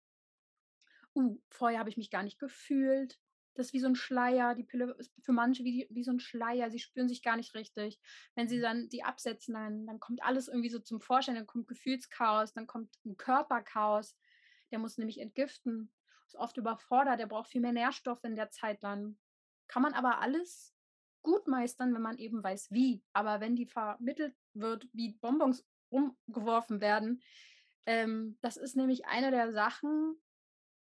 [1.18, 3.20] uh, vorher habe ich mich gar nicht gefühlt.
[3.56, 4.56] Das ist wie so ein Schleier.
[4.56, 6.70] Die Pille ist für manche wie, wie so ein Schleier.
[6.70, 8.00] Sie spüren sich gar nicht richtig.
[8.36, 8.62] Wenn sie mhm.
[8.62, 11.36] dann die absetzen, dann, dann kommt alles irgendwie so zum Vorschein.
[11.36, 14.16] Dann kommt Gefühlschaos, dann kommt ein Körperchaos.
[14.72, 15.92] Der muss nämlich entgiften
[16.28, 19.18] ist oft überfordert, er braucht viel mehr Nährstoffe in der Zeit dann.
[19.68, 20.74] Kann man aber alles
[21.22, 23.04] gut meistern, wenn man eben weiß, wie.
[23.14, 27.22] Aber wenn die vermittelt wird, wie Bonbons umgeworfen werden,
[27.86, 30.16] ähm, das ist nämlich eine der Sachen,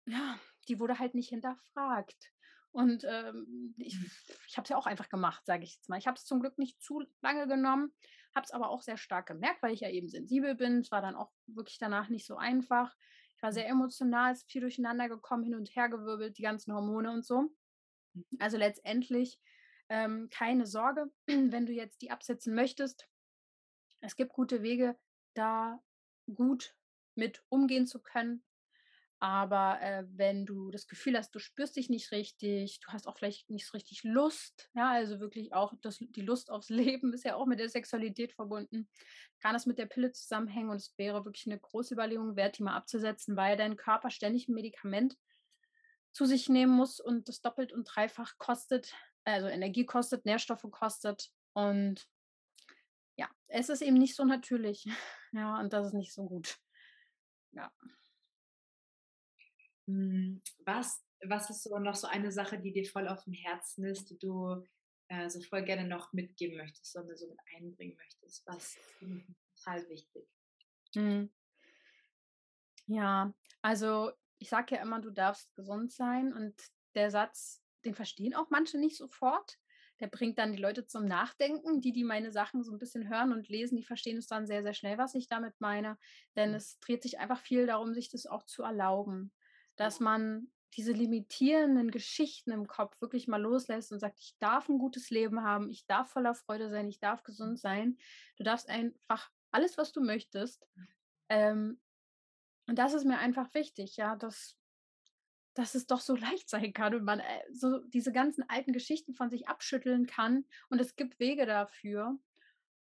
[0.07, 2.31] ja, die wurde halt nicht hinterfragt.
[2.71, 4.11] Und ähm, ich, mhm.
[4.47, 5.97] ich habe es ja auch einfach gemacht, sage ich jetzt mal.
[5.97, 7.93] Ich habe es zum Glück nicht zu lange genommen,
[8.35, 10.79] habe es aber auch sehr stark gemerkt, weil ich ja eben sensibel bin.
[10.79, 12.95] Es war dann auch wirklich danach nicht so einfach.
[13.35, 17.11] Ich war sehr emotional, ist viel durcheinander gekommen, hin und her gewirbelt, die ganzen Hormone
[17.11, 17.49] und so.
[18.13, 18.25] Mhm.
[18.39, 19.39] Also letztendlich
[19.89, 23.07] ähm, keine Sorge, wenn du jetzt die absetzen möchtest.
[24.01, 24.97] Es gibt gute Wege,
[25.33, 25.81] da
[26.33, 26.75] gut
[27.15, 28.43] mit umgehen zu können.
[29.19, 33.17] Aber äh, wenn du das Gefühl hast, du spürst dich nicht richtig, du hast auch
[33.17, 36.69] vielleicht nicht so richtig Lust, ja, also wirklich auch das, die Lust aufs
[37.01, 38.87] Leben ist ja auch mit der Sexualität verbunden,
[39.39, 42.63] kann das mit der Pille zusammenhängen und es wäre wirklich eine große Überlegung wert, die
[42.63, 45.17] mal abzusetzen, weil dein Körper ständig ein Medikament
[46.11, 48.93] zu sich nehmen muss und das doppelt und dreifach kostet,
[49.23, 52.07] also Energie kostet, Nährstoffe kostet und
[53.15, 54.85] ja, es ist eben nicht so natürlich.
[55.33, 56.57] Ja, und das ist nicht so gut.
[57.51, 57.69] Ja.
[59.87, 63.85] Hm, was, was ist so noch so eine Sache, die dir voll auf dem Herzen
[63.85, 64.63] ist, die du
[65.07, 68.45] äh, so voll gerne noch mitgeben möchtest, so, so mit einbringen möchtest?
[68.45, 68.79] Was ist
[69.55, 70.27] total wichtig?
[70.93, 71.31] Hm.
[72.87, 76.53] Ja, also ich sage ja immer, du darfst gesund sein und
[76.95, 79.57] der Satz, den verstehen auch manche nicht sofort.
[79.99, 81.81] Der bringt dann die Leute zum Nachdenken.
[81.81, 84.61] Die, die meine Sachen so ein bisschen hören und lesen, die verstehen es dann sehr,
[84.61, 85.97] sehr schnell, was ich damit meine.
[86.35, 86.55] Denn mhm.
[86.55, 89.31] es dreht sich einfach viel darum, sich das auch zu erlauben,
[89.77, 94.77] dass man diese limitierenden Geschichten im Kopf wirklich mal loslässt und sagt, ich darf ein
[94.77, 97.97] gutes Leben haben, ich darf voller Freude sein, ich darf gesund sein.
[98.37, 100.67] Du darfst einfach alles, was du möchtest.
[101.29, 101.79] Ähm,
[102.67, 104.57] und das ist mir einfach wichtig, ja, dass,
[105.53, 109.13] dass es doch so leicht sein kann und man äh, so diese ganzen alten Geschichten
[109.13, 110.45] von sich abschütteln kann.
[110.69, 112.19] Und es gibt Wege dafür.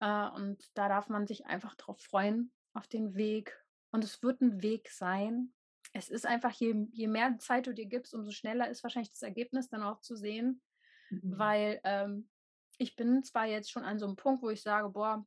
[0.01, 3.59] Äh, und da darf man sich einfach drauf freuen, auf den Weg.
[3.91, 5.53] Und es wird ein Weg sein.
[5.93, 9.23] Es ist einfach, je, je mehr Zeit du dir gibst, umso schneller ist wahrscheinlich das
[9.23, 10.63] Ergebnis dann auch zu sehen.
[11.11, 11.39] Mhm.
[11.39, 12.29] Weil ähm,
[12.79, 15.27] ich bin zwar jetzt schon an so einem Punkt, wo ich sage, boah,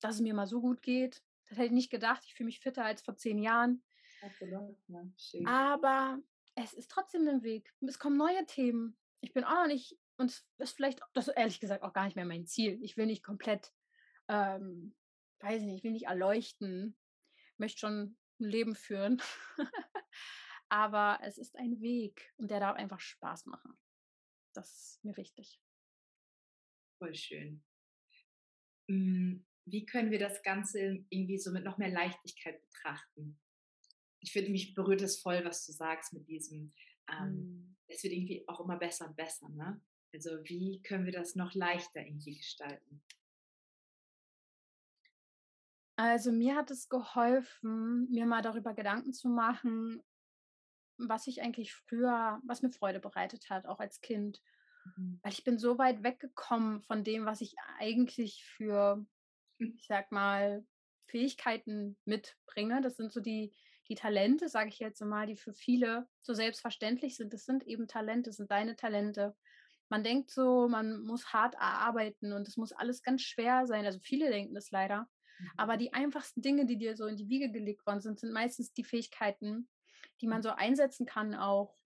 [0.00, 2.22] dass es mir mal so gut geht, das hätte ich nicht gedacht.
[2.26, 3.82] Ich fühle mich fitter als vor zehn Jahren.
[5.46, 6.20] Aber
[6.54, 7.72] es ist trotzdem ein Weg.
[7.80, 8.96] Es kommen neue Themen.
[9.20, 12.04] Ich bin auch noch nicht, und es ist vielleicht, das ist ehrlich gesagt auch gar
[12.04, 12.78] nicht mehr mein Ziel.
[12.82, 13.72] Ich will nicht komplett,
[14.28, 14.94] ähm,
[15.40, 16.96] weiß ich nicht, ich will nicht erleuchten.
[17.52, 19.22] Ich möchte schon ein Leben führen.
[20.68, 23.78] Aber es ist ein Weg und der darf einfach Spaß machen.
[24.54, 25.60] Das ist mir wichtig.
[26.98, 27.64] Voll schön.
[28.88, 33.38] Hm, wie können wir das Ganze irgendwie so mit noch mehr Leichtigkeit betrachten?
[34.20, 36.72] Ich finde, mich berührt es voll, was du sagst mit diesem,
[37.08, 37.76] ähm, mm.
[37.86, 39.80] es wird irgendwie auch immer besser und besser, ne?
[40.12, 43.02] Also wie können wir das noch leichter irgendwie gestalten?
[45.98, 50.02] Also mir hat es geholfen, mir mal darüber Gedanken zu machen,
[50.96, 54.40] was ich eigentlich früher, was mir Freude bereitet hat, auch als Kind.
[54.96, 55.18] Mhm.
[55.22, 59.04] Weil ich bin so weit weggekommen von dem, was ich eigentlich für
[59.58, 60.64] ich sag mal,
[61.06, 62.80] Fähigkeiten mitbringe.
[62.80, 63.54] Das sind so die,
[63.88, 67.32] die Talente, sage ich jetzt mal, die für viele so selbstverständlich sind.
[67.32, 69.34] Das sind eben Talente, das sind deine Talente.
[69.88, 73.86] Man denkt so, man muss hart arbeiten und es muss alles ganz schwer sein.
[73.86, 75.08] Also viele denken das leider.
[75.38, 75.50] Mhm.
[75.56, 78.72] Aber die einfachsten Dinge, die dir so in die Wiege gelegt worden sind, sind meistens
[78.72, 79.68] die Fähigkeiten,
[80.20, 81.76] die man so einsetzen kann auch.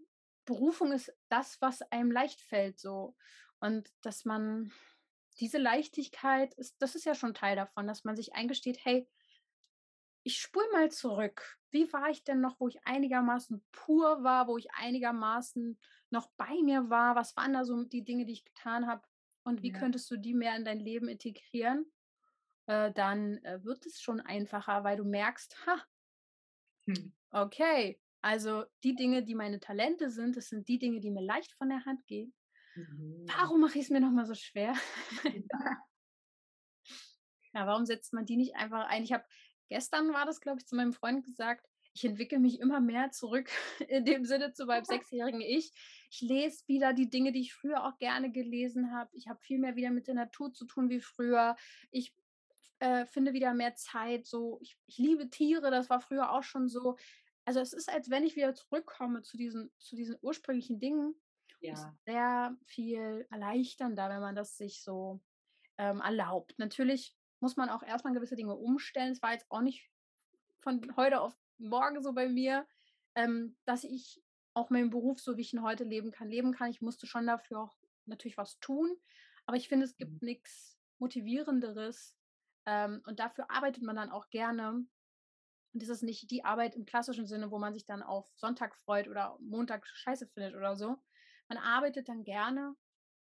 [0.44, 3.16] Berufung ist das, was einem leicht fällt so.
[3.60, 4.72] Und dass man
[5.38, 9.08] diese Leichtigkeit ist, das ist ja schon Teil davon, dass man sich eingesteht, hey,
[10.24, 11.58] ich spule mal zurück.
[11.70, 15.78] Wie war ich denn noch, wo ich einigermaßen pur war, wo ich einigermaßen
[16.10, 17.16] noch bei mir war?
[17.16, 19.02] Was waren da so die Dinge, die ich getan habe?
[19.44, 19.78] Und wie ja.
[19.78, 21.90] könntest du die mehr in dein Leben integrieren?
[22.72, 25.84] Äh, dann äh, wird es schon einfacher, weil du merkst, ha,
[26.86, 27.12] hm.
[27.30, 31.52] okay, also die Dinge, die meine Talente sind, das sind die Dinge, die mir leicht
[31.52, 32.32] von der Hand gehen.
[32.74, 33.26] Mhm.
[33.26, 34.74] Warum mache ich es mir nochmal so schwer?
[37.52, 39.02] ja, warum setzt man die nicht einfach ein?
[39.02, 39.24] Ich habe
[39.68, 43.50] gestern war das, glaube ich, zu meinem Freund gesagt, ich entwickle mich immer mehr zurück
[43.88, 45.72] in dem Sinne zu meinem sechsjährigen Ich.
[46.10, 49.10] Ich lese wieder die Dinge, die ich früher auch gerne gelesen habe.
[49.14, 51.56] Ich habe viel mehr wieder mit der Natur zu tun wie früher.
[51.90, 52.14] Ich
[52.82, 54.26] äh, finde wieder mehr Zeit.
[54.26, 56.96] So, ich, ich liebe Tiere, das war früher auch schon so.
[57.44, 61.14] Also es ist, als wenn ich wieder zurückkomme zu diesen, zu diesen ursprünglichen Dingen
[61.60, 61.74] ja.
[61.74, 65.20] ist sehr viel erleichternder, wenn man das sich so
[65.78, 66.58] ähm, erlaubt.
[66.58, 69.12] Natürlich muss man auch erstmal gewisse Dinge umstellen.
[69.12, 69.88] Es war jetzt auch nicht
[70.60, 72.66] von heute auf morgen so bei mir,
[73.14, 74.20] ähm, dass ich
[74.54, 76.70] auch meinen Beruf, so wie ich ihn heute leben kann, leben kann.
[76.70, 77.76] Ich musste schon dafür auch
[78.06, 78.96] natürlich was tun.
[79.46, 80.26] Aber ich finde, es gibt mhm.
[80.26, 82.16] nichts Motivierenderes.
[82.66, 84.70] Ähm, und dafür arbeitet man dann auch gerne.
[85.72, 88.76] Und das ist nicht die Arbeit im klassischen Sinne, wo man sich dann auf Sonntag
[88.76, 91.02] freut oder Montag scheiße findet oder so,
[91.48, 92.74] man arbeitet dann gerne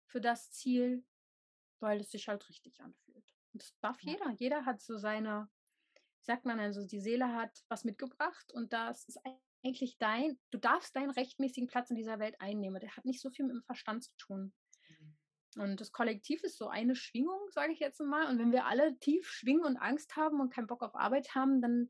[0.08, 1.06] für das Ziel,
[1.80, 3.36] weil es sich halt richtig anfühlt.
[3.54, 4.14] Und das darf ja.
[4.14, 4.32] jeder.
[4.38, 5.50] Jeder hat so seine,
[5.96, 9.20] wie sagt man also, die Seele hat was mitgebracht und das ist
[9.64, 12.80] eigentlich dein, du darfst deinen rechtmäßigen Platz in dieser Welt einnehmen.
[12.80, 14.54] Der hat nicht so viel mit dem Verstand zu tun.
[15.58, 18.28] Und das Kollektiv ist so eine Schwingung, sage ich jetzt mal.
[18.28, 21.62] Und wenn wir alle tief schwingen und Angst haben und keinen Bock auf Arbeit haben,
[21.62, 21.90] dann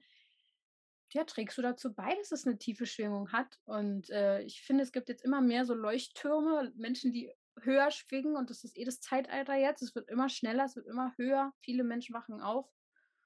[1.11, 3.59] ja, trägst du dazu bei, dass es eine tiefe Schwingung hat.
[3.65, 8.37] Und äh, ich finde, es gibt jetzt immer mehr so Leuchttürme, Menschen, die höher schwingen
[8.37, 9.81] und das ist eh das Zeitalter jetzt.
[9.81, 11.51] Es wird immer schneller, es wird immer höher.
[11.61, 12.69] Viele Menschen wachen auf.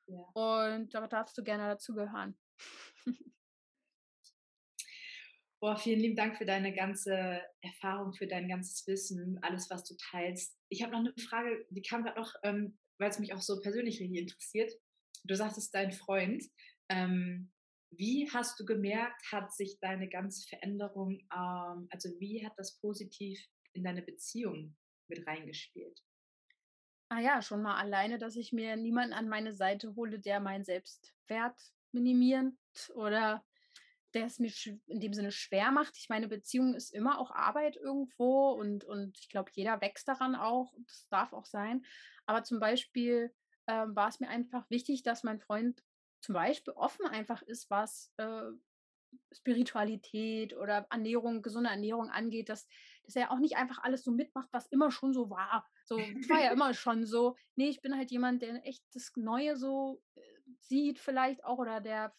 [0.08, 0.24] Ja.
[0.34, 2.38] Und da darfst du gerne dazugehören.
[5.64, 9.96] Boah, vielen lieben Dank für deine ganze Erfahrung, für dein ganzes Wissen, alles, was du
[10.12, 10.60] teilst.
[10.68, 13.62] Ich habe noch eine Frage, die kam gerade noch, ähm, weil es mich auch so
[13.62, 14.74] persönlich richtig interessiert.
[15.24, 16.44] Du sagtest, dein Freund.
[16.90, 17.50] Ähm,
[17.92, 23.40] wie hast du gemerkt, hat sich deine ganze Veränderung, ähm, also wie hat das positiv
[23.72, 24.76] in deine Beziehung
[25.08, 25.98] mit reingespielt?
[27.08, 30.66] Ah ja, schon mal alleine, dass ich mir niemanden an meine Seite hole, der meinen
[30.66, 31.58] Selbstwert
[31.94, 32.52] minimiert
[32.96, 33.46] oder
[34.14, 34.52] der es mir
[34.88, 35.98] in dem Sinne schwer macht.
[35.98, 40.36] Ich meine, Beziehung ist immer auch Arbeit irgendwo und, und ich glaube, jeder wächst daran
[40.36, 40.74] auch.
[40.86, 41.86] Das darf auch sein.
[42.26, 43.34] Aber zum Beispiel
[43.68, 45.84] ähm, war es mir einfach wichtig, dass mein Freund
[46.22, 48.52] zum Beispiel offen einfach ist, was äh,
[49.32, 52.68] Spiritualität oder Ernährung, gesunde Ernährung angeht, dass,
[53.04, 55.68] dass er auch nicht einfach alles so mitmacht, was immer schon so war.
[55.86, 57.36] So war ja immer schon so.
[57.56, 60.22] Nee, ich bin halt jemand, der echt das Neue so äh,
[60.60, 62.16] sieht, vielleicht auch, oder der,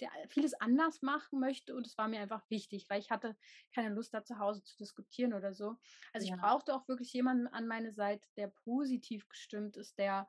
[0.00, 1.74] der vieles anders machen möchte.
[1.74, 3.36] Und es war mir einfach wichtig, weil ich hatte
[3.74, 5.76] keine Lust, da zu Hause zu diskutieren oder so.
[6.12, 6.34] Also ja.
[6.34, 10.28] ich brauchte auch wirklich jemanden an meine Seite, der positiv gestimmt ist, der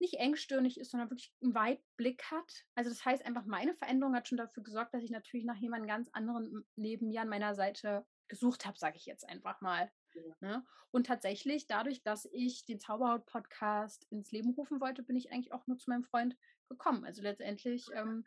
[0.00, 2.64] nicht engstirnig ist, sondern wirklich einen Weitblick hat.
[2.74, 5.88] Also das heißt einfach, meine Veränderung hat schon dafür gesorgt, dass ich natürlich nach jemandem
[5.88, 9.92] ganz anderen neben mir an meiner Seite gesucht habe, sage ich jetzt einfach mal.
[10.14, 10.22] Ja.
[10.40, 10.66] Ne?
[10.90, 15.66] Und tatsächlich, dadurch, dass ich den Zauberhaut-Podcast ins Leben rufen wollte, bin ich eigentlich auch
[15.66, 16.36] nur zu meinem Freund
[16.68, 17.04] gekommen.
[17.04, 18.24] Also letztendlich ähm,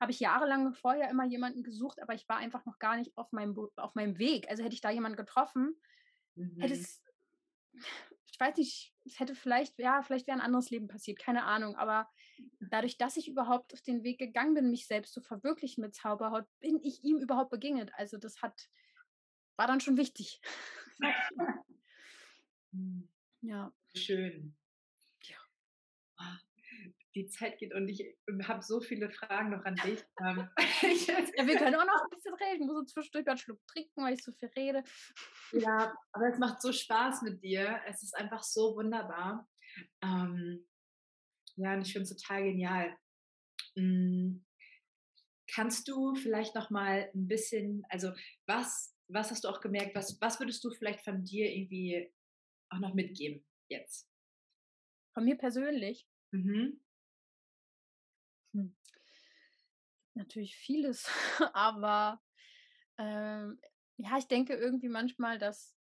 [0.00, 3.32] habe ich jahrelang vorher immer jemanden gesucht, aber ich war einfach noch gar nicht auf
[3.32, 4.48] meinem, auf meinem Weg.
[4.50, 5.74] Also hätte ich da jemanden getroffen,
[6.34, 6.60] mhm.
[6.60, 7.02] hätte es
[8.36, 11.74] ich weiß nicht, es hätte vielleicht, ja, vielleicht wäre ein anderes Leben passiert, keine Ahnung.
[11.76, 12.06] Aber
[12.60, 16.44] dadurch, dass ich überhaupt auf den Weg gegangen bin, mich selbst zu verwirklichen mit Zauberhaut,
[16.60, 17.92] bin ich ihm überhaupt begegnet.
[17.94, 18.68] Also das hat,
[19.56, 20.40] war dann schon wichtig.
[23.42, 23.72] Ja.
[23.94, 24.54] Schön.
[27.16, 28.04] Die Zeit geht und ich
[28.42, 30.04] habe so viele Fragen noch an dich.
[30.20, 30.50] Ähm,
[31.06, 32.62] ja, wir können auch noch ein bisschen reden.
[32.62, 34.84] Ich muss so zwischendurch einen Schluck trinken, weil ich so viel rede.
[35.52, 37.80] Ja, aber es macht so Spaß mit dir.
[37.86, 39.48] Es ist einfach so wunderbar.
[40.02, 40.68] Ähm,
[41.56, 42.94] ja, und ich finde es total genial.
[43.76, 44.44] Mhm.
[45.50, 48.12] Kannst du vielleicht noch mal ein bisschen, also
[48.46, 52.12] was, was hast du auch gemerkt, was, was würdest du vielleicht von dir irgendwie
[52.68, 54.06] auch noch mitgeben jetzt?
[55.14, 56.06] Von mir persönlich?
[56.32, 56.78] Mhm.
[58.56, 58.76] Hm.
[60.14, 61.06] Natürlich vieles,
[61.52, 62.22] aber
[62.98, 63.60] ähm,
[63.98, 65.76] ja, ich denke irgendwie manchmal, dass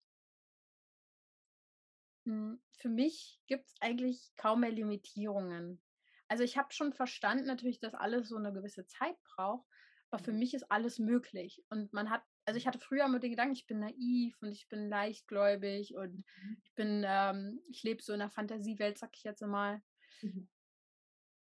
[2.25, 5.81] hm, für mich gibt es eigentlich kaum mehr Limitierungen.
[6.27, 9.67] Also ich habe schon verstanden natürlich, dass alles so eine gewisse Zeit braucht,
[10.11, 10.39] aber für mhm.
[10.39, 11.61] mich ist alles möglich.
[11.69, 14.69] Und man hat, also ich hatte früher immer den Gedanken, ich bin naiv und ich
[14.69, 16.61] bin leichtgläubig und mhm.
[16.63, 19.81] ich bin, ähm, ich lebe so in einer Fantasiewelt, sag ich jetzt mal.
[20.21, 20.47] Mhm.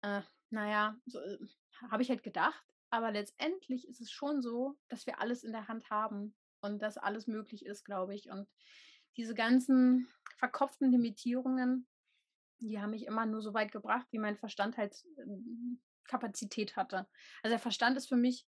[0.02, 1.38] Äh, naja, so, äh,
[1.90, 2.62] habe ich halt gedacht.
[2.90, 6.98] Aber letztendlich ist es schon so, dass wir alles in der Hand haben und dass
[6.98, 8.30] alles möglich ist, glaube ich.
[8.30, 8.48] Und
[9.16, 11.86] diese ganzen verkopften Limitierungen,
[12.60, 17.08] die haben mich immer nur so weit gebracht, wie mein Verstand halt ähm, Kapazität hatte.
[17.42, 18.46] Also der Verstand ist für mich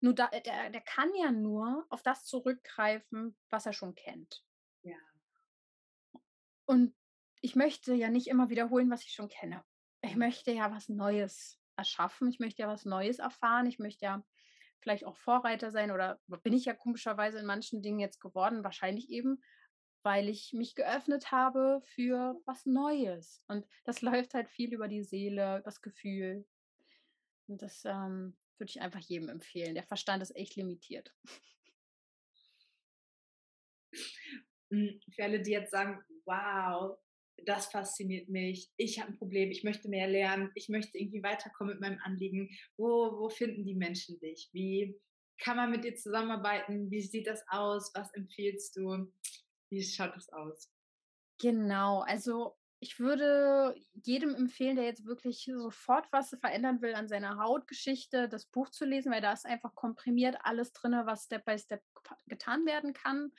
[0.00, 4.42] nur da, äh, der, der kann ja nur auf das zurückgreifen, was er schon kennt.
[4.82, 4.96] Ja.
[6.64, 6.94] Und
[7.40, 9.64] ich möchte ja nicht immer wiederholen, was ich schon kenne
[10.06, 14.24] ich möchte ja was Neues erschaffen, ich möchte ja was Neues erfahren, ich möchte ja
[14.80, 19.10] vielleicht auch Vorreiter sein oder bin ich ja komischerweise in manchen Dingen jetzt geworden, wahrscheinlich
[19.10, 19.42] eben,
[20.02, 23.42] weil ich mich geöffnet habe für was Neues.
[23.48, 26.46] Und das läuft halt viel über die Seele, das Gefühl.
[27.48, 29.74] Und das ähm, würde ich einfach jedem empfehlen.
[29.74, 31.12] Der Verstand ist echt limitiert.
[34.68, 36.98] Für alle, die jetzt sagen, wow,
[37.44, 41.74] das fasziniert mich, ich habe ein Problem, ich möchte mehr lernen, ich möchte irgendwie weiterkommen
[41.74, 42.50] mit meinem Anliegen.
[42.76, 44.48] Wo, wo finden die Menschen dich?
[44.52, 44.98] Wie
[45.38, 46.90] kann man mit dir zusammenarbeiten?
[46.90, 47.92] Wie sieht das aus?
[47.94, 49.12] Was empfiehlst du?
[49.70, 50.72] Wie schaut das aus?
[51.38, 53.74] Genau, also ich würde
[54.04, 58.84] jedem empfehlen, der jetzt wirklich sofort was verändern will an seiner Hautgeschichte, das Buch zu
[58.84, 61.82] lesen, weil da ist einfach komprimiert alles drin, was Step by Step
[62.26, 63.32] getan werden kann.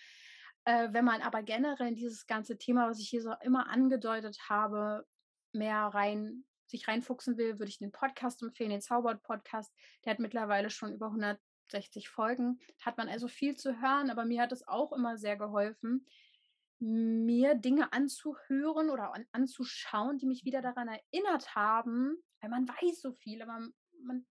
[0.67, 4.37] Äh, wenn man aber generell in dieses ganze Thema, was ich hier so immer angedeutet
[4.49, 5.07] habe,
[5.53, 9.73] mehr rein sich reinfuchsen will, würde ich den Podcast empfehlen, den Zaubert-Podcast.
[10.03, 12.59] Der hat mittlerweile schon über 160 Folgen.
[12.81, 16.05] Hat man also viel zu hören, aber mir hat es auch immer sehr geholfen,
[16.79, 22.99] mir Dinge anzuhören oder an, anzuschauen, die mich wieder daran erinnert haben, weil man weiß
[22.99, 23.69] so viel, aber
[24.03, 24.27] man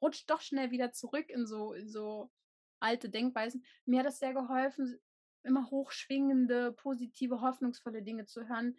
[0.00, 2.30] rutscht doch schnell wieder zurück in so, in so
[2.78, 3.64] alte Denkweisen.
[3.84, 5.00] Mir hat es sehr geholfen,
[5.44, 8.76] immer hochschwingende, positive, hoffnungsvolle Dinge zu hören.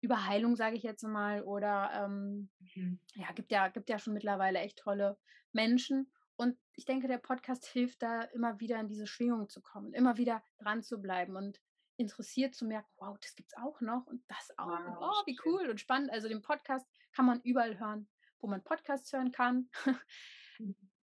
[0.00, 3.00] Über Heilung, sage ich jetzt mal, oder ähm, mhm.
[3.14, 5.18] ja, gibt ja, gibt ja schon mittlerweile echt tolle
[5.52, 6.10] Menschen.
[6.36, 10.18] Und ich denke, der Podcast hilft da immer wieder in diese Schwingung zu kommen, immer
[10.18, 11.60] wieder dran zu bleiben und
[11.96, 14.68] interessiert zu merken, wow, das gibt's auch noch und das auch.
[14.68, 16.10] Wow, oh, wie cool und spannend.
[16.10, 18.08] Also den Podcast kann man überall hören,
[18.38, 19.68] wo man Podcasts hören kann.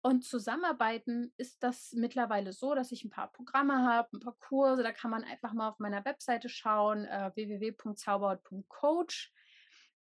[0.01, 4.83] Und zusammenarbeiten ist das mittlerweile so, dass ich ein paar Programme habe, ein paar Kurse.
[4.83, 9.33] Da kann man einfach mal auf meiner Webseite schauen, äh, www.zauberhaut.coach.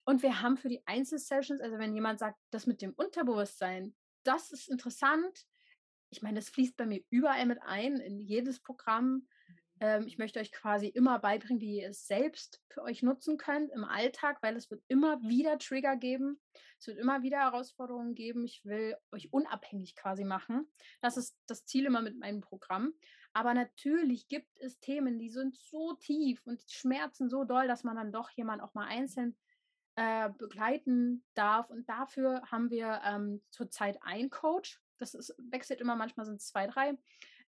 [0.04, 4.52] Und wir haben für die Einzelsessions, also wenn jemand sagt, das mit dem Unterbewusstsein, das
[4.52, 5.44] ist interessant.
[6.10, 9.28] Ich meine, das fließt bei mir überall mit ein, in jedes Programm.
[9.80, 13.70] Ähm, ich möchte euch quasi immer beibringen, wie ihr es selbst für euch nutzen könnt
[13.72, 16.40] im Alltag, weil es wird immer wieder Trigger geben.
[16.78, 18.44] Es wird immer wieder Herausforderungen geben.
[18.44, 20.66] Ich will euch unabhängig quasi machen.
[21.00, 22.92] Das ist das Ziel immer mit meinem Programm.
[23.32, 27.96] Aber natürlich gibt es Themen, die sind so tief und schmerzen so doll, dass man
[27.96, 29.36] dann doch jemand auch mal einzeln
[29.96, 31.70] äh, begleiten darf.
[31.70, 34.80] Und dafür haben wir ähm, zurzeit einen Coach.
[34.98, 36.96] Das ist, wechselt immer, manchmal sind es zwei, drei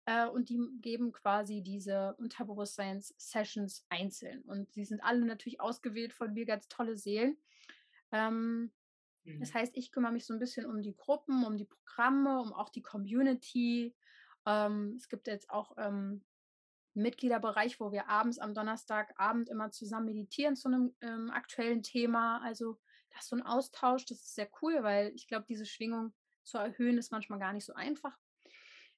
[0.06, 4.42] äh, und die geben quasi diese Unterbewusstseins-Sessions einzeln.
[4.42, 7.36] Und sie sind alle natürlich ausgewählt von mir, ganz tolle Seelen.
[8.12, 8.72] Ähm,
[9.24, 9.40] mhm.
[9.40, 12.52] Das heißt, ich kümmere mich so ein bisschen um die Gruppen, um die Programme, um
[12.52, 13.94] auch die Community.
[14.46, 16.22] Ähm, es gibt jetzt auch ähm,
[16.94, 22.40] einen Mitgliederbereich, wo wir abends am Donnerstagabend immer zusammen meditieren zu einem ähm, aktuellen Thema.
[22.42, 22.78] Also
[23.10, 26.58] das ist so ein Austausch, das ist sehr cool, weil ich glaube, diese Schwingung zu
[26.58, 28.16] erhöhen ist manchmal gar nicht so einfach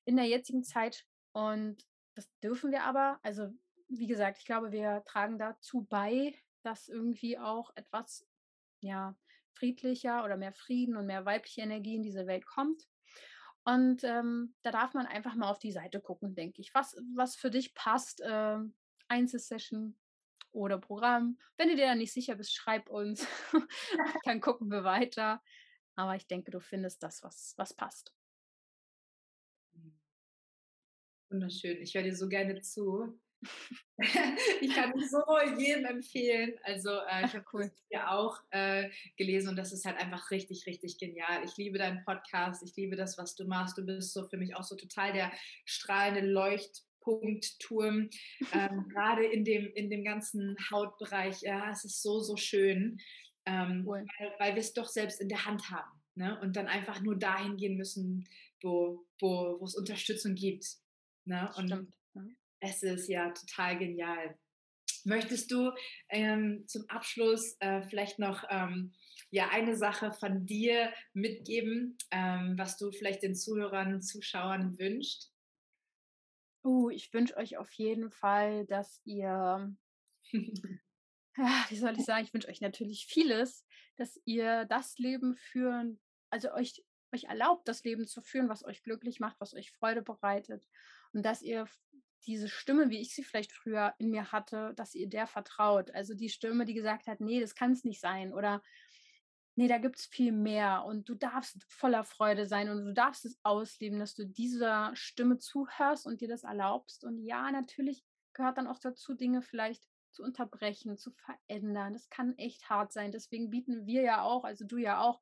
[0.05, 1.05] in der jetzigen Zeit.
[1.33, 3.19] Und das dürfen wir aber.
[3.23, 3.49] Also,
[3.89, 8.27] wie gesagt, ich glaube, wir tragen dazu bei, dass irgendwie auch etwas,
[8.81, 9.17] ja,
[9.55, 12.83] friedlicher oder mehr Frieden und mehr weibliche Energie in diese Welt kommt.
[13.65, 16.75] Und ähm, da darf man einfach mal auf die Seite gucken, denke ich.
[16.75, 18.59] Was, was für dich passt, äh,
[19.09, 19.97] Einzelsession
[20.51, 21.39] oder Programm.
[21.57, 23.27] Wenn du dir da nicht sicher bist, schreib uns.
[24.25, 25.43] Dann gucken wir weiter.
[25.95, 28.13] Aber ich denke, du findest das, was, was passt.
[31.33, 31.80] Wunderschön.
[31.80, 33.18] Ich höre dir so gerne zu.
[34.61, 35.22] ich kann es so
[35.59, 36.55] jedem empfehlen.
[36.62, 37.70] Also äh, ich habe cool.
[37.91, 41.45] ja auch äh, gelesen und das ist halt einfach richtig, richtig genial.
[41.45, 43.78] Ich liebe deinen Podcast, ich liebe das, was du machst.
[43.78, 45.33] Du bist so für mich auch so total der
[45.64, 48.11] strahlende Leuchtpunktturm.
[48.53, 52.99] Ähm, Gerade in dem, in dem ganzen Hautbereich, ja, es ist so, so schön,
[53.47, 54.05] ähm, cool.
[54.18, 55.91] weil, weil wir es doch selbst in der Hand haben.
[56.14, 56.39] Ne?
[56.41, 58.28] Und dann einfach nur dahin gehen müssen,
[58.62, 60.82] wo, wo, wo es Unterstützung gibt.
[61.25, 61.53] Ne?
[61.57, 61.95] Und Stimmt.
[62.61, 64.39] es ist ja total genial.
[65.05, 65.73] Möchtest du
[66.09, 68.93] ähm, zum Abschluss äh, vielleicht noch ähm,
[69.31, 75.25] ja, eine Sache von dir mitgeben, ähm, was du vielleicht den Zuhörern, Zuschauern wünscht?
[76.64, 79.75] Uh, ich wünsche euch auf jeden Fall, dass ihr,
[80.33, 83.66] wie soll ich sagen, ich wünsche euch natürlich vieles,
[83.97, 85.99] dass ihr das Leben führen,
[86.31, 90.03] also euch, euch erlaubt, das Leben zu führen, was euch glücklich macht, was euch Freude
[90.03, 90.64] bereitet
[91.13, 91.67] und dass ihr
[92.27, 95.91] diese Stimme, wie ich sie vielleicht früher in mir hatte, dass ihr der vertraut.
[95.91, 98.63] Also die Stimme, die gesagt hat, nee, das kann es nicht sein oder
[99.55, 103.25] nee, da gibt es viel mehr und du darfst voller Freude sein und du darfst
[103.25, 107.05] es ausleben, dass du dieser Stimme zuhörst und dir das erlaubst.
[107.05, 109.83] Und ja, natürlich gehört dann auch dazu, Dinge vielleicht
[110.13, 111.93] zu unterbrechen, zu verändern.
[111.93, 113.13] Das kann echt hart sein.
[113.13, 115.21] Deswegen bieten wir ja auch, also du ja auch,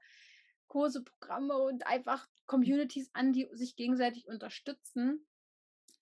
[0.67, 5.27] Kurse, Programme und einfach Communities an, die sich gegenseitig unterstützen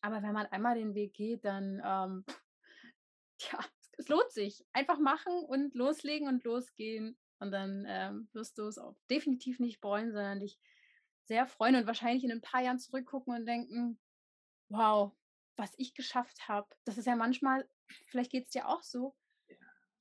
[0.01, 2.25] aber wenn man einmal den Weg geht, dann, ähm,
[3.53, 3.59] ja,
[3.97, 4.65] es lohnt sich.
[4.73, 7.19] Einfach machen und loslegen und losgehen.
[7.41, 10.59] Und dann ähm, wirst du es auch definitiv nicht bereuen, sondern dich
[11.25, 14.01] sehr freuen und wahrscheinlich in ein paar Jahren zurückgucken und denken,
[14.69, 15.13] wow,
[15.57, 16.69] was ich geschafft habe.
[16.85, 17.69] Das ist ja manchmal,
[18.07, 19.15] vielleicht geht es dir auch so.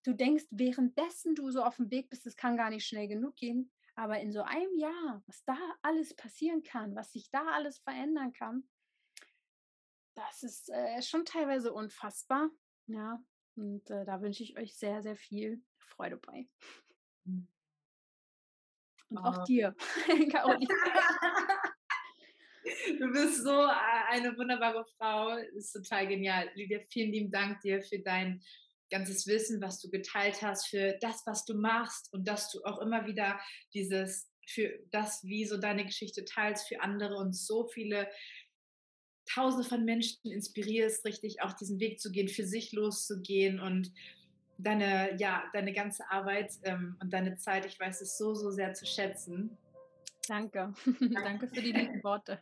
[0.04, 3.36] Du denkst, währenddessen du so auf dem Weg bist, es kann gar nicht schnell genug
[3.36, 3.72] gehen.
[3.96, 8.32] Aber in so einem Jahr, was da alles passieren kann, was sich da alles verändern
[8.32, 8.70] kann,
[10.18, 12.50] das ist äh, schon teilweise unfassbar.
[12.88, 13.24] Ja,
[13.56, 16.48] und äh, da wünsche ich euch sehr, sehr viel Freude bei.
[17.26, 17.48] Hm.
[19.10, 19.22] Und oh.
[19.22, 19.76] auch dir,
[20.32, 20.68] Caroline.
[23.00, 25.38] Du bist so äh, eine wunderbare Frau.
[25.38, 26.50] Das ist total genial.
[26.56, 28.44] Lydia, vielen lieben Dank dir für dein
[28.90, 32.80] ganzes Wissen, was du geteilt hast, für das, was du machst und dass du auch
[32.80, 33.40] immer wieder
[33.74, 38.10] dieses, für das, wie so deine Geschichte teilst für andere und so viele
[39.34, 43.92] Tausende von Menschen inspirierst, richtig auch diesen Weg zu gehen, für sich loszugehen und
[44.58, 48.74] deine, ja, deine ganze Arbeit ähm, und deine Zeit, ich weiß es so, so sehr
[48.74, 49.58] zu schätzen.
[50.28, 50.74] Danke.
[51.14, 52.40] Danke für die lieben Worte.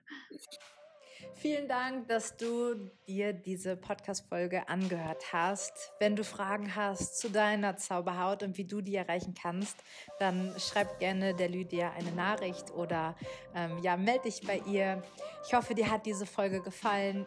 [1.35, 5.93] Vielen Dank, dass du dir diese Podcast-Folge angehört hast.
[5.99, 9.77] Wenn du Fragen hast zu deiner Zauberhaut und wie du die erreichen kannst,
[10.19, 13.15] dann schreib gerne der Lydia eine Nachricht oder
[13.53, 15.03] ähm, ja, melde dich bei ihr.
[15.45, 17.25] Ich hoffe, dir hat diese Folge gefallen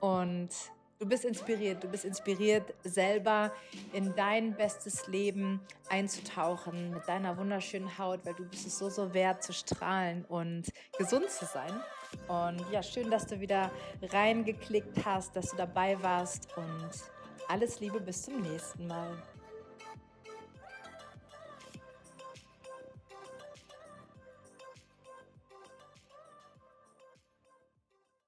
[0.00, 0.50] und
[0.98, 3.52] Du bist inspiriert, du bist inspiriert, selber
[3.92, 5.60] in dein bestes Leben
[5.90, 10.72] einzutauchen mit deiner wunderschönen Haut, weil du bist es so, so wert zu strahlen und
[10.96, 11.82] gesund zu sein.
[12.28, 13.70] Und ja, schön, dass du wieder
[14.02, 16.90] reingeklickt hast, dass du dabei warst und
[17.48, 19.16] alles Liebe bis zum nächsten Mal.